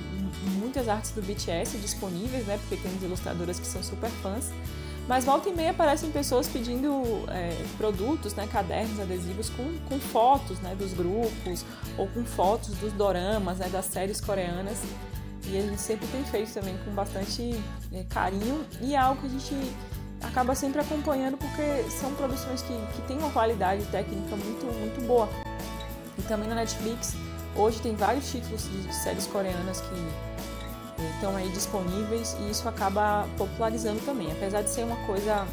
muitas 0.60 0.88
artes 0.88 1.12
do 1.12 1.22
BTS 1.22 1.78
disponíveis, 1.78 2.46
né? 2.46 2.58
Porque 2.58 2.76
temos 2.76 3.02
ilustradoras 3.02 3.60
que 3.60 3.66
são 3.66 3.82
super 3.82 4.10
fãs. 4.10 4.52
Mas 5.08 5.24
volta 5.24 5.50
e 5.50 5.54
meia 5.54 5.70
aparecem 5.70 6.12
pessoas 6.12 6.48
pedindo 6.48 6.90
é, 7.30 7.56
produtos, 7.78 8.34
né, 8.34 8.48
cadernos, 8.52 9.00
adesivos 9.00 9.52
com, 9.52 9.78
com 9.88 10.00
fotos 10.00 10.60
né, 10.62 10.74
dos 10.74 10.94
grupos 10.94 11.64
ou 11.96 12.08
com 12.08 12.26
fotos 12.26 12.76
dos 12.78 12.92
doramas, 12.92 13.60
né, 13.60 13.70
das 13.70 13.86
séries 13.86 14.20
coreanas. 14.20 14.82
E 15.48 15.58
a 15.58 15.62
gente 15.62 15.80
sempre 15.80 16.08
tem 16.08 16.24
feito 16.26 16.54
também 16.54 16.78
com 16.84 16.92
bastante 16.92 17.60
é, 17.94 18.04
carinho 18.10 18.66
e 18.82 18.96
é 18.96 18.98
algo 18.98 19.22
que 19.22 19.28
a 19.28 19.30
gente 19.30 19.56
acaba 20.22 20.56
sempre 20.56 20.82
acompanhando 20.82 21.38
porque 21.38 21.90
são 21.90 22.14
produções 22.16 22.62
que, 22.62 22.74
que 22.94 23.02
têm 23.08 23.18
uma 23.18 23.30
qualidade 23.30 23.86
técnica 23.86 24.36
muito, 24.36 24.66
muito 24.66 25.06
boa. 25.08 25.30
E 26.18 26.22
também 26.24 26.48
na 26.48 26.56
Netflix, 26.56 27.16
hoje 27.56 27.80
tem 27.82 27.96
vários 27.96 28.30
títulos 28.32 28.64
de 28.64 28.94
séries 28.94 29.28
coreanas 29.28 29.82
que 29.82 31.06
estão 31.16 31.36
aí 31.36 31.50
disponíveis 31.50 32.36
e 32.40 32.52
isso 32.52 32.68
acaba 32.68 33.28
popularizando 33.38 34.00
também. 34.02 34.32
Apesar 34.32 34.62
de 34.62 34.70
ser 34.70 34.84
uma 34.84 34.96
coisa 35.06 35.46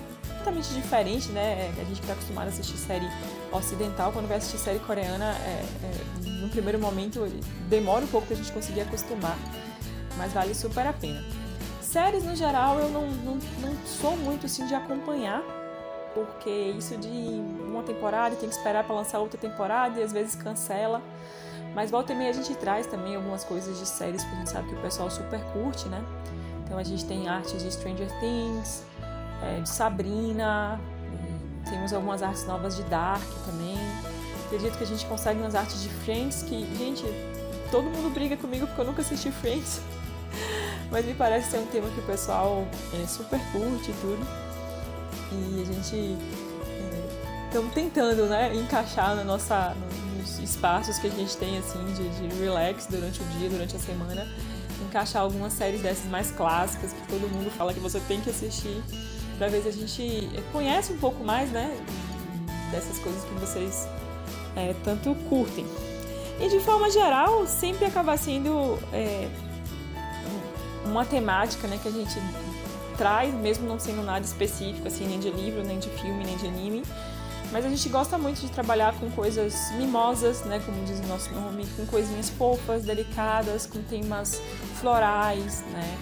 completamente 0.42 0.74
diferente, 0.74 1.28
né? 1.31 1.72
A 1.81 1.85
gente 1.85 1.94
que 1.96 2.00
está 2.00 2.12
acostumado 2.12 2.46
a 2.46 2.50
assistir 2.50 2.76
série 2.76 3.07
ocidental, 3.52 4.12
quando 4.12 4.26
vai 4.28 4.38
assistir 4.38 4.59
série 4.59 4.81
coreana, 4.81 5.37
é, 5.44 5.64
é, 5.85 6.28
no 6.28 6.48
primeiro 6.48 6.78
momento 6.78 7.20
demora 7.68 8.05
um 8.05 8.09
pouco 8.09 8.26
para 8.26 8.35
a 8.35 8.38
gente 8.38 8.52
conseguir 8.52 8.81
acostumar, 8.81 9.38
mas 10.16 10.33
vale 10.33 10.55
super 10.55 10.87
a 10.87 10.92
pena. 10.92 11.22
Séries 11.81 12.25
no 12.25 12.35
geral 12.35 12.79
eu 12.79 12.88
não, 12.88 13.07
não, 13.11 13.35
não 13.61 13.77
sou 13.87 14.16
muito 14.16 14.46
assim 14.46 14.66
de 14.66 14.75
acompanhar, 14.75 15.42
porque 16.14 16.51
isso 16.51 16.96
de 16.96 17.09
uma 17.66 17.83
temporada 17.83 18.37
tem 18.37 18.48
que 18.48 18.55
esperar 18.55 18.85
para 18.85 18.94
lançar 18.94 19.18
outra 19.18 19.38
temporada 19.38 20.01
e 20.01 20.03
às 20.03 20.12
vezes 20.12 20.35
cancela. 20.35 21.03
Mas 21.75 21.90
volta 21.90 22.12
e 22.12 22.16
meia 22.16 22.31
a 22.31 22.35
gente 22.35 22.55
traz 22.55 22.87
também 22.87 23.16
algumas 23.16 23.44
coisas 23.44 23.79
de 23.79 23.87
séries 23.87 24.22
que 24.22 24.31
a 24.31 24.38
gente 24.38 24.51
sabe 24.51 24.68
que 24.68 24.75
o 24.75 24.81
pessoal 24.81 25.11
super 25.11 25.40
curte, 25.53 25.88
né? 25.88 26.05
Então 26.64 26.79
a 26.79 26.83
gente 26.83 27.05
tem 27.05 27.29
artes 27.29 27.62
de 27.62 27.70
Stranger 27.70 28.09
Things, 28.20 28.85
é, 29.42 29.61
de 29.61 29.68
Sabrina, 29.68 30.79
temos 31.68 31.92
algumas 31.92 32.22
artes 32.22 32.46
novas 32.46 32.77
de 32.77 32.83
Dark 32.85 33.22
também. 33.46 33.77
Acredito 34.46 34.77
que 34.77 34.85
a 34.85 34.87
gente 34.87 35.07
consegue 35.07 35.40
umas 35.40 35.55
artes 35.55 35.83
de 35.83 35.88
Friends 35.88 36.42
que, 36.42 36.66
gente, 36.77 37.05
todo 37.70 37.85
mundo 37.85 38.12
briga 38.12 38.37
comigo 38.37 38.66
porque 38.66 38.81
eu 38.81 38.85
nunca 38.85 39.01
assisti 39.01 39.31
Friends. 39.31 39.81
Mas 40.92 41.07
me 41.07 41.14
parece 41.14 41.50
ser 41.50 41.59
um 41.59 41.66
tema 41.66 41.88
que 41.88 41.98
o 41.98 42.02
pessoal 42.05 42.68
é, 42.92 43.07
super 43.07 43.40
curte 43.50 43.90
e 43.90 43.94
tudo 43.94 44.42
e 45.33 45.62
a 45.62 45.64
gente 45.64 46.18
estamos 47.46 47.70
é, 47.70 47.74
tentando 47.74 48.26
né, 48.26 48.55
encaixar 48.55 49.16
na 49.16 49.24
nossa, 49.24 49.74
nos 50.18 50.38
espaços 50.38 50.98
que 50.98 51.07
a 51.07 51.11
gente 51.11 51.37
tem 51.38 51.57
assim 51.59 51.83
de, 51.94 52.09
de 52.09 52.38
relax 52.38 52.87
durante 52.87 53.22
o 53.22 53.24
dia, 53.38 53.48
durante 53.48 53.74
a 53.74 53.78
semana, 53.78 54.28
encaixar 54.87 55.22
algumas 55.22 55.55
séries 55.55 55.81
dessas 55.81 56.05
mais 56.11 56.31
clássicas 56.31 56.92
que 56.92 57.09
todo 57.09 57.28
mundo 57.28 57.50
fala 57.52 57.72
que 57.72 57.81
você 57.81 57.98
tem 58.00 58.20
que 58.20 58.28
assistir 58.28 58.83
para 59.38 59.48
ver 59.48 59.62
se 59.62 59.68
a 59.68 59.72
gente 59.72 60.42
conhece 60.52 60.92
um 60.92 60.98
pouco 60.98 61.24
mais 61.24 61.50
né, 61.50 61.74
dessas 62.70 62.98
coisas 62.98 63.24
que 63.24 63.35
vocês 63.35 63.88
é, 64.55 64.74
tanto 64.85 65.14
curtem. 65.28 65.66
E 66.40 66.48
de 66.48 66.61
forma 66.61 66.90
geral, 66.90 67.46
sempre 67.46 67.87
acaba 67.87 68.16
sendo 68.16 68.78
é, 68.92 69.28
uma 70.92 71.05
temática 71.05 71.66
né, 71.66 71.78
que 71.83 71.88
a 71.88 71.90
gente 71.90 72.14
traz, 72.96 73.35
mesmo 73.35 73.66
não 73.66 73.78
sendo 73.78 74.02
nada 74.02 74.24
específico, 74.24 74.87
assim, 74.87 75.07
nem 75.07 75.18
de 75.18 75.31
livro, 75.31 75.64
nem 75.64 75.78
de 75.78 75.88
filme, 75.88 76.24
nem 76.24 76.37
de 76.37 76.46
anime. 76.46 76.83
Mas 77.50 77.66
a 77.66 77.68
gente 77.68 77.88
gosta 77.88 78.16
muito 78.16 78.40
de 78.40 78.50
trabalhar 78.50 78.94
com 78.98 79.11
coisas 79.11 79.72
mimosas, 79.72 80.42
né, 80.42 80.61
como 80.64 80.85
diz 80.85 81.00
o 81.00 81.07
nosso 81.07 81.33
nome, 81.35 81.66
com 81.76 81.85
coisinhas 81.87 82.31
fofas, 82.31 82.85
delicadas, 82.85 83.66
com 83.66 83.83
temas 83.83 84.40
florais, 84.81 85.62
né? 85.72 85.98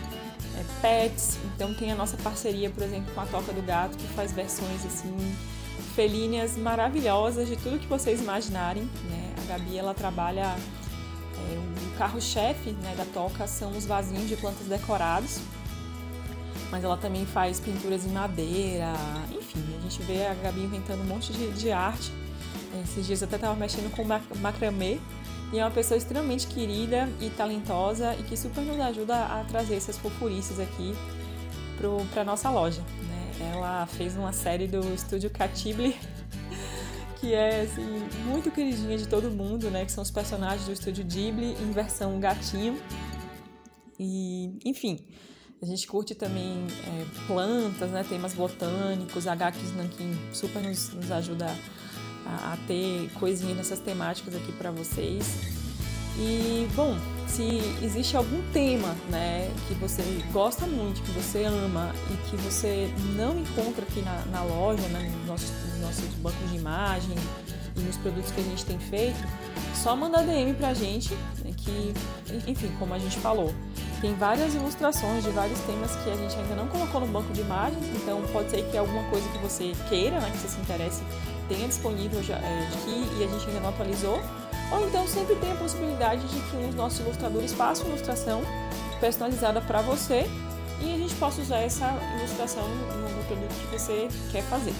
é, 0.60 0.64
pets. 0.80 1.38
Então 1.54 1.72
tem 1.74 1.92
a 1.92 1.94
nossa 1.94 2.16
parceria, 2.18 2.70
por 2.70 2.82
exemplo, 2.82 3.12
com 3.14 3.20
a 3.20 3.26
Toca 3.26 3.52
do 3.52 3.62
Gato, 3.62 3.96
que 3.96 4.06
faz 4.08 4.32
versões 4.32 4.84
assim 4.84 5.14
felíneas 5.94 6.56
maravilhosas 6.56 7.48
de 7.48 7.56
tudo 7.56 7.78
que 7.78 7.86
vocês 7.86 8.20
imaginarem. 8.20 8.84
Né? 8.84 9.34
A 9.42 9.52
Gabi 9.52 9.76
ela 9.76 9.94
trabalha 9.94 10.56
é, 11.48 11.86
o 11.86 11.98
carro-chefe 11.98 12.70
né, 12.70 12.94
da 12.96 13.04
Toca 13.06 13.46
são 13.46 13.70
os 13.76 13.86
vasinhos 13.86 14.28
de 14.28 14.36
plantas 14.36 14.66
decorados, 14.66 15.40
mas 16.70 16.84
ela 16.84 16.96
também 16.96 17.26
faz 17.26 17.58
pinturas 17.58 18.04
em 18.04 18.10
madeira, 18.10 18.92
enfim, 19.30 19.64
a 19.78 19.82
gente 19.82 20.02
vê 20.02 20.26
a 20.26 20.34
Gabi 20.34 20.60
inventando 20.60 21.00
um 21.00 21.06
monte 21.06 21.32
de, 21.32 21.50
de 21.52 21.72
arte. 21.72 22.12
Esses 22.84 23.06
dias 23.06 23.20
eu 23.20 23.26
até 23.26 23.36
estava 23.36 23.54
mexendo 23.56 23.90
com 23.94 24.04
macramê 24.38 24.98
e 25.52 25.58
é 25.58 25.64
uma 25.64 25.70
pessoa 25.70 25.98
extremamente 25.98 26.46
querida 26.46 27.08
e 27.20 27.28
talentosa 27.30 28.14
e 28.14 28.22
que 28.22 28.36
super 28.36 28.62
nos 28.62 28.78
ajuda 28.78 29.16
a 29.16 29.44
trazer 29.44 29.74
essas 29.74 29.98
fofurices 29.98 30.60
aqui 30.60 30.94
para 32.12 32.24
nossa 32.24 32.48
loja. 32.50 32.80
Né? 32.80 33.52
Ela 33.52 33.86
fez 33.86 34.16
uma 34.16 34.32
série 34.32 34.68
do 34.68 34.94
estúdio 34.94 35.28
Catibli 35.30 35.96
que 37.20 37.34
é 37.34 37.62
assim, 37.62 38.08
muito 38.24 38.50
queridinha 38.50 38.96
de 38.96 39.06
todo 39.06 39.30
mundo, 39.30 39.70
né? 39.70 39.84
Que 39.84 39.92
são 39.92 40.02
os 40.02 40.10
personagens 40.10 40.66
do 40.66 40.72
estúdio 40.72 41.04
Ghibli 41.04 41.54
em 41.60 41.70
versão 41.70 42.18
gatinho. 42.18 42.80
E, 43.98 44.58
enfim, 44.64 45.06
a 45.62 45.66
gente 45.66 45.86
curte 45.86 46.14
também 46.14 46.66
é, 46.86 47.26
plantas, 47.26 47.90
né? 47.90 48.02
Temas 48.08 48.32
botânicos, 48.32 49.26
Gakis 49.26 49.76
Nankin 49.76 50.16
super 50.32 50.62
nos, 50.62 50.94
nos 50.94 51.12
ajuda 51.12 51.54
a, 52.24 52.54
a 52.54 52.56
ter 52.66 53.10
coisinhas 53.14 53.56
nessas 53.56 53.78
temáticas 53.78 54.34
aqui 54.34 54.52
para 54.52 54.70
vocês. 54.70 55.59
E, 56.16 56.68
bom, 56.74 56.96
se 57.26 57.62
existe 57.82 58.16
algum 58.16 58.42
tema 58.52 58.94
né, 59.08 59.50
que 59.68 59.74
você 59.74 60.02
gosta 60.32 60.66
muito, 60.66 61.00
que 61.02 61.10
você 61.12 61.44
ama 61.44 61.94
e 62.10 62.28
que 62.28 62.36
você 62.36 62.92
não 63.16 63.38
encontra 63.38 63.84
aqui 63.84 64.02
na, 64.02 64.24
na 64.26 64.42
loja, 64.42 64.86
né, 64.88 65.10
nos, 65.18 65.26
nossos, 65.26 65.50
nos 65.50 65.80
nossos 65.80 66.14
bancos 66.16 66.50
de 66.50 66.56
imagem 66.56 67.14
e 67.76 67.80
nos 67.80 67.96
produtos 67.98 68.30
que 68.32 68.40
a 68.40 68.44
gente 68.44 68.64
tem 68.64 68.78
feito, 68.78 69.18
só 69.74 69.94
manda 69.94 70.22
DM 70.22 70.52
pra 70.54 70.74
gente, 70.74 71.14
né, 71.44 71.52
que, 71.56 71.94
enfim, 72.46 72.70
como 72.78 72.92
a 72.94 72.98
gente 72.98 73.18
falou, 73.18 73.54
tem 74.00 74.14
várias 74.14 74.54
ilustrações 74.54 75.22
de 75.22 75.30
vários 75.30 75.58
temas 75.60 75.94
que 75.96 76.10
a 76.10 76.16
gente 76.16 76.34
ainda 76.36 76.56
não 76.56 76.66
colocou 76.66 77.00
no 77.00 77.06
banco 77.06 77.32
de 77.32 77.42
imagens, 77.42 77.84
então 77.94 78.20
pode 78.32 78.50
ser 78.50 78.68
que 78.70 78.76
alguma 78.76 79.04
coisa 79.04 79.26
que 79.28 79.38
você 79.38 79.72
queira, 79.88 80.18
né, 80.20 80.30
que 80.30 80.38
você 80.38 80.48
se 80.48 80.60
interesse, 80.60 81.02
tenha 81.48 81.66
disponível 81.68 82.22
já, 82.22 82.36
é, 82.36 82.68
aqui 82.68 83.08
e 83.18 83.24
a 83.24 83.28
gente 83.28 83.46
ainda 83.46 83.60
não 83.60 83.68
atualizou. 83.68 84.20
Ou 84.72 84.86
então 84.86 85.06
sempre 85.06 85.34
tem 85.36 85.52
a 85.52 85.56
possibilidade 85.56 86.26
de 86.28 86.40
que 86.48 86.56
um 86.56 86.66
dos 86.66 86.74
nossos 86.74 87.00
ilustradores 87.00 87.52
faça 87.52 87.82
uma 87.82 87.90
ilustração 87.90 88.42
personalizada 89.00 89.60
para 89.60 89.80
você 89.82 90.26
e 90.80 90.94
a 90.94 90.98
gente 90.98 91.14
possa 91.16 91.40
usar 91.42 91.58
essa 91.58 91.86
ilustração 92.18 92.66
no 92.68 93.24
produto 93.24 93.52
que 93.70 93.78
você 93.78 94.08
quer 94.30 94.42
fazer. 94.44 94.74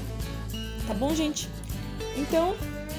Tá 0.87 0.95
bom, 0.95 1.15
gente? 1.15 1.49
Então, 2.17 2.55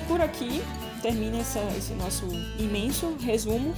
por 0.08 0.22
aqui 0.22 0.62
termina 1.02 1.38
essa, 1.38 1.60
esse 1.78 1.94
nosso 1.94 2.26
imenso 2.60 3.16
resumo 3.20 3.74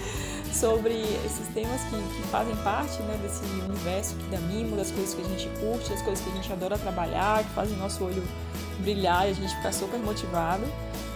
sobre 0.52 0.92
esses 1.24 1.48
temas 1.54 1.80
que, 1.82 1.96
que 2.16 2.28
fazem 2.28 2.54
parte 2.56 3.00
né, 3.02 3.18
desse 3.22 3.44
universo 3.64 4.14
aqui 4.14 4.26
da 4.30 4.38
Mimo, 4.38 4.76
das 4.76 4.90
coisas 4.90 5.14
que 5.14 5.22
a 5.22 5.24
gente 5.24 5.48
curte, 5.58 5.90
das 5.90 6.02
coisas 6.02 6.24
que 6.24 6.30
a 6.30 6.34
gente 6.34 6.52
adora 6.52 6.78
trabalhar, 6.78 7.44
que 7.44 7.50
fazem 7.50 7.76
nosso 7.76 8.04
olho 8.04 8.22
brilhar 8.78 9.26
e 9.26 9.30
a 9.30 9.34
gente 9.34 9.54
ficar 9.56 9.72
super 9.72 9.98
motivado. 9.98 10.64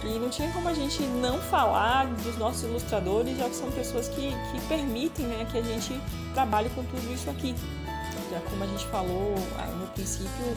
E 0.03 0.17
não 0.17 0.29
tinha 0.29 0.51
como 0.51 0.67
a 0.67 0.73
gente 0.73 1.03
não 1.03 1.39
falar 1.39 2.07
dos 2.07 2.37
nossos 2.37 2.63
ilustradores, 2.63 3.37
já 3.37 3.47
que 3.47 3.55
são 3.55 3.71
pessoas 3.71 4.07
que, 4.07 4.31
que 4.31 4.67
permitem 4.67 5.27
né, 5.27 5.47
que 5.51 5.57
a 5.57 5.61
gente 5.61 5.93
trabalhe 6.33 6.69
com 6.69 6.83
tudo 6.83 7.13
isso 7.13 7.29
aqui. 7.29 7.53
Já 8.31 8.39
como 8.49 8.63
a 8.63 8.67
gente 8.67 8.85
falou 8.87 9.35
ah, 9.59 9.67
no 9.67 9.87
princípio, 9.87 10.55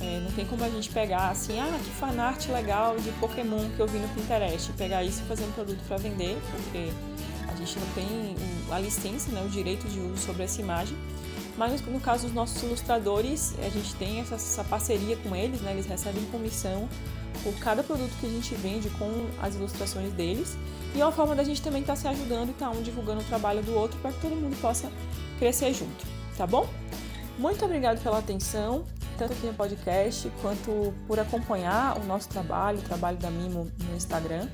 é, 0.00 0.20
não 0.20 0.30
tem 0.32 0.44
como 0.44 0.64
a 0.64 0.68
gente 0.68 0.90
pegar 0.90 1.30
assim, 1.30 1.58
ah, 1.60 1.78
que 1.82 1.90
fanart 1.90 2.46
legal 2.48 2.96
de 2.98 3.10
Pokémon 3.12 3.70
que 3.74 3.80
eu 3.80 3.86
vi 3.86 3.98
no 3.98 4.08
Pinterest, 4.08 4.72
pegar 4.72 5.02
isso 5.02 5.22
e 5.22 5.28
fazer 5.28 5.44
um 5.44 5.52
produto 5.52 5.80
para 5.86 5.96
vender, 5.96 6.36
porque 6.50 6.90
a 7.48 7.54
gente 7.54 7.78
não 7.78 7.86
tem 7.94 8.36
a 8.70 8.78
licença, 8.78 9.30
né, 9.30 9.42
o 9.44 9.48
direito 9.48 9.88
de 9.88 10.00
uso 10.00 10.18
sobre 10.18 10.42
essa 10.42 10.60
imagem. 10.60 10.96
Mas 11.56 11.80
no 11.82 12.00
caso 12.00 12.24
dos 12.24 12.34
nossos 12.34 12.62
ilustradores, 12.62 13.54
a 13.64 13.68
gente 13.68 13.94
tem 13.94 14.20
essa, 14.20 14.34
essa 14.34 14.64
parceria 14.64 15.16
com 15.16 15.34
eles, 15.36 15.60
né, 15.60 15.72
eles 15.72 15.86
recebem 15.86 16.24
comissão 16.26 16.88
por 17.42 17.54
cada 17.58 17.82
produto 17.82 18.10
que 18.20 18.26
a 18.26 18.28
gente 18.28 18.54
vende 18.54 18.88
com 18.90 19.26
as 19.40 19.54
ilustrações 19.54 20.12
deles. 20.12 20.56
E 20.94 21.00
é 21.00 21.04
uma 21.04 21.12
forma 21.12 21.34
da 21.34 21.44
gente 21.44 21.62
também 21.62 21.80
estar 21.80 21.94
tá 21.94 22.00
se 22.00 22.08
ajudando 22.08 22.48
e 22.48 22.52
estar 22.52 22.70
tá 22.70 22.72
um 22.72 22.82
divulgando 22.82 23.20
o 23.20 23.24
trabalho 23.24 23.62
do 23.62 23.74
outro 23.74 23.98
para 24.00 24.12
que 24.12 24.20
todo 24.20 24.34
mundo 24.34 24.56
possa 24.60 24.90
crescer 25.38 25.72
junto, 25.72 26.04
tá 26.36 26.46
bom? 26.46 26.68
Muito 27.38 27.64
obrigado 27.64 28.00
pela 28.00 28.18
atenção, 28.18 28.84
tanto 29.18 29.32
aqui 29.32 29.46
no 29.46 29.54
podcast 29.54 30.30
quanto 30.40 30.94
por 31.06 31.18
acompanhar 31.18 31.98
o 31.98 32.04
nosso 32.04 32.28
trabalho, 32.28 32.78
o 32.78 32.82
trabalho 32.82 33.16
da 33.16 33.30
Mimo 33.30 33.70
no 33.88 33.96
Instagram. 33.96 34.48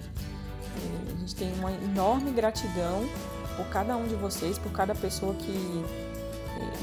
A 1.14 1.20
gente 1.20 1.34
tem 1.34 1.52
uma 1.54 1.70
enorme 1.72 2.30
gratidão 2.30 3.06
por 3.56 3.66
cada 3.66 3.96
um 3.96 4.06
de 4.06 4.14
vocês, 4.14 4.58
por 4.58 4.72
cada 4.72 4.94
pessoa 4.94 5.34
que 5.34 5.84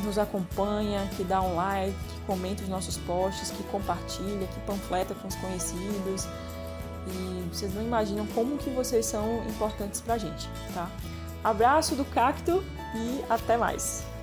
nos 0.04 0.18
acompanha, 0.18 1.08
que 1.16 1.24
dá 1.24 1.42
um 1.42 1.56
like, 1.56 1.96
que 2.10 2.22
comenta 2.22 2.64
os 2.64 2.70
nossos 2.70 2.98
posts, 2.98 3.52
que 3.52 3.64
compartilha, 3.64 4.48
que 4.48 4.60
panfleta 4.62 5.14
com 5.16 5.28
os 5.28 5.36
conhecidos. 5.36 6.28
E 7.08 7.48
vocês 7.52 7.74
não 7.74 7.82
imaginam 7.82 8.26
como 8.28 8.58
que 8.58 8.70
vocês 8.70 9.06
são 9.06 9.44
importantes 9.48 10.02
pra 10.02 10.18
gente, 10.18 10.50
tá? 10.74 10.90
Abraço 11.44 11.96
do 11.96 12.04
cacto 12.04 12.64
e 12.96 13.24
até 13.30 13.56
mais! 13.56 14.17